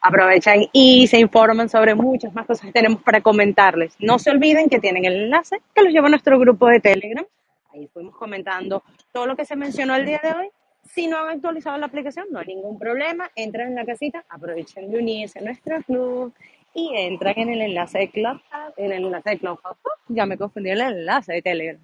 aprovechan 0.05 0.65
y 0.71 1.07
se 1.07 1.19
informan 1.19 1.67
sobre 1.67 1.95
muchas 1.95 2.33
más 2.33 2.45
cosas 2.45 2.67
que 2.67 2.71
tenemos 2.71 3.01
para 3.01 3.21
comentarles. 3.21 3.95
No 3.99 4.19
se 4.19 4.29
olviden 4.29 4.69
que 4.69 4.79
tienen 4.79 5.03
el 5.05 5.23
enlace 5.23 5.61
que 5.73 5.81
los 5.81 5.91
lleva 5.91 6.07
a 6.07 6.11
nuestro 6.11 6.37
grupo 6.37 6.67
de 6.67 6.79
Telegram. 6.79 7.25
Ahí 7.73 7.87
fuimos 7.87 8.15
comentando 8.15 8.83
todo 9.11 9.25
lo 9.25 9.35
que 9.35 9.45
se 9.45 9.55
mencionó 9.55 9.95
el 9.95 10.05
día 10.05 10.19
de 10.21 10.31
hoy. 10.31 10.49
Si 10.83 11.07
no 11.07 11.17
han 11.17 11.29
actualizado 11.29 11.77
la 11.77 11.87
aplicación, 11.87 12.27
no 12.29 12.39
hay 12.39 12.45
ningún 12.45 12.77
problema. 12.77 13.31
Entran 13.35 13.69
en 13.69 13.75
la 13.75 13.85
casita, 13.85 14.23
aprovechen 14.29 14.91
de 14.91 14.99
unirse 14.99 15.39
a 15.39 15.41
nuestro 15.41 15.81
club 15.81 16.31
y 16.75 16.91
entran 16.95 17.33
en 17.37 17.49
el 17.49 17.61
enlace 17.63 17.97
de 17.97 18.11
Clubhouse 18.11 18.43
en 18.77 18.91
el 18.91 19.05
enlace 19.05 19.31
de 19.31 19.39
Clubhouse. 19.39 19.77
Ya 20.09 20.27
me 20.27 20.37
confundí 20.37 20.69
el 20.69 20.81
enlace 20.81 21.33
de 21.33 21.41
Telegram. 21.41 21.81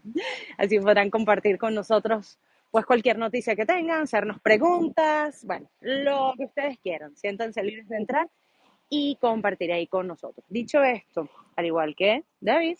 Así 0.59 0.79
podrán 0.79 1.09
compartir 1.09 1.57
con 1.57 1.73
nosotros 1.73 2.37
pues 2.71 2.85
cualquier 2.85 3.17
noticia 3.17 3.55
que 3.55 3.65
tengan, 3.65 4.03
hacernos 4.03 4.39
preguntas, 4.39 5.43
bueno, 5.45 5.69
lo 5.81 6.33
que 6.37 6.45
ustedes 6.45 6.79
quieran. 6.79 7.15
Siéntanse 7.17 7.61
libres 7.61 7.89
de 7.89 7.97
entrar 7.97 8.29
y 8.89 9.17
compartir 9.17 9.71
ahí 9.71 9.87
con 9.87 10.07
nosotros. 10.07 10.45
Dicho 10.49 10.81
esto, 10.81 11.29
al 11.55 11.65
igual 11.65 11.95
que 11.95 12.23
David 12.39 12.77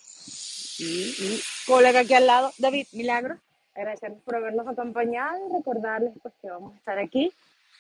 y 0.80 1.42
colega 1.68 2.00
aquí 2.00 2.14
al 2.14 2.26
lado, 2.26 2.52
David 2.58 2.88
Milagro, 2.94 3.38
agradecerles 3.76 4.22
por 4.24 4.36
habernos 4.36 4.68
acompañado 4.68 5.38
y 5.48 5.54
recordarles 5.54 6.14
pues, 6.22 6.34
que 6.42 6.50
vamos 6.50 6.74
a 6.74 6.78
estar 6.78 6.98
aquí 6.98 7.32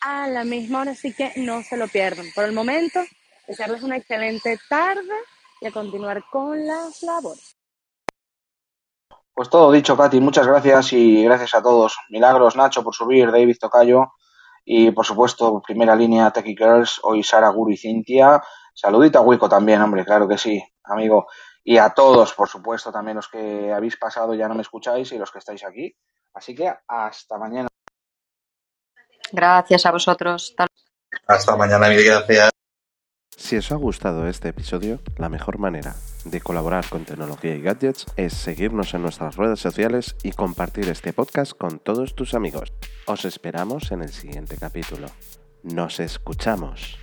a 0.01 0.27
la 0.27 0.43
misma 0.43 0.81
hora, 0.81 0.91
así 0.91 1.13
que 1.13 1.31
no 1.37 1.63
se 1.63 1.77
lo 1.77 1.87
pierdan. 1.87 2.25
Por 2.33 2.45
el 2.45 2.53
momento, 2.53 2.99
desearles 3.47 3.83
una 3.83 3.97
excelente 3.97 4.57
tarde 4.67 5.13
y 5.61 5.67
a 5.67 5.71
continuar 5.71 6.23
con 6.31 6.65
las 6.65 7.03
labores. 7.03 7.55
Pues 9.41 9.49
todo 9.49 9.71
dicho, 9.71 9.97
Katy, 9.97 10.19
muchas 10.19 10.45
gracias 10.45 10.93
y 10.93 11.23
gracias 11.23 11.55
a 11.55 11.63
todos. 11.63 11.97
Milagros, 12.09 12.55
Nacho, 12.55 12.83
por 12.83 12.93
subir, 12.93 13.31
David 13.31 13.57
Tocayo 13.59 14.13
y 14.63 14.91
por 14.91 15.03
supuesto, 15.03 15.63
primera 15.65 15.95
línea 15.95 16.29
Techie 16.29 16.55
Girls, 16.55 16.99
hoy 17.01 17.23
Sara, 17.23 17.49
Guru 17.49 17.71
y 17.71 17.77
Cintia. 17.77 18.39
Saludito 18.71 19.17
a 19.17 19.23
Wico 19.23 19.49
también, 19.49 19.81
hombre, 19.81 20.05
claro 20.05 20.27
que 20.27 20.37
sí, 20.37 20.63
amigo. 20.83 21.25
Y 21.63 21.79
a 21.79 21.89
todos, 21.89 22.33
por 22.33 22.49
supuesto, 22.49 22.91
también 22.91 23.15
los 23.15 23.29
que 23.29 23.73
habéis 23.73 23.97
pasado 23.97 24.35
ya 24.35 24.47
no 24.47 24.53
me 24.53 24.61
escucháis 24.61 25.11
y 25.11 25.17
los 25.17 25.31
que 25.31 25.39
estáis 25.39 25.63
aquí. 25.65 25.91
Así 26.35 26.53
que 26.53 26.71
hasta 26.87 27.39
mañana. 27.39 27.67
Gracias 29.31 29.87
a 29.87 29.91
vosotros. 29.91 30.53
Hasta 31.25 31.55
mañana, 31.57 31.89
mil 31.89 32.05
gracias. 32.05 32.51
Si 33.41 33.57
os 33.57 33.71
ha 33.71 33.75
gustado 33.75 34.27
este 34.27 34.49
episodio, 34.49 34.99
la 35.17 35.27
mejor 35.27 35.57
manera 35.57 35.95
de 36.25 36.39
colaborar 36.41 36.87
con 36.87 37.05
tecnología 37.05 37.55
y 37.55 37.61
gadgets 37.61 38.05
es 38.15 38.33
seguirnos 38.33 38.93
en 38.93 39.01
nuestras 39.01 39.35
redes 39.35 39.59
sociales 39.59 40.15
y 40.21 40.31
compartir 40.31 40.87
este 40.89 41.11
podcast 41.11 41.53
con 41.57 41.79
todos 41.79 42.13
tus 42.13 42.35
amigos. 42.35 42.71
Os 43.07 43.25
esperamos 43.25 43.91
en 43.91 44.03
el 44.03 44.09
siguiente 44.09 44.57
capítulo. 44.57 45.07
Nos 45.63 45.99
escuchamos. 45.99 47.00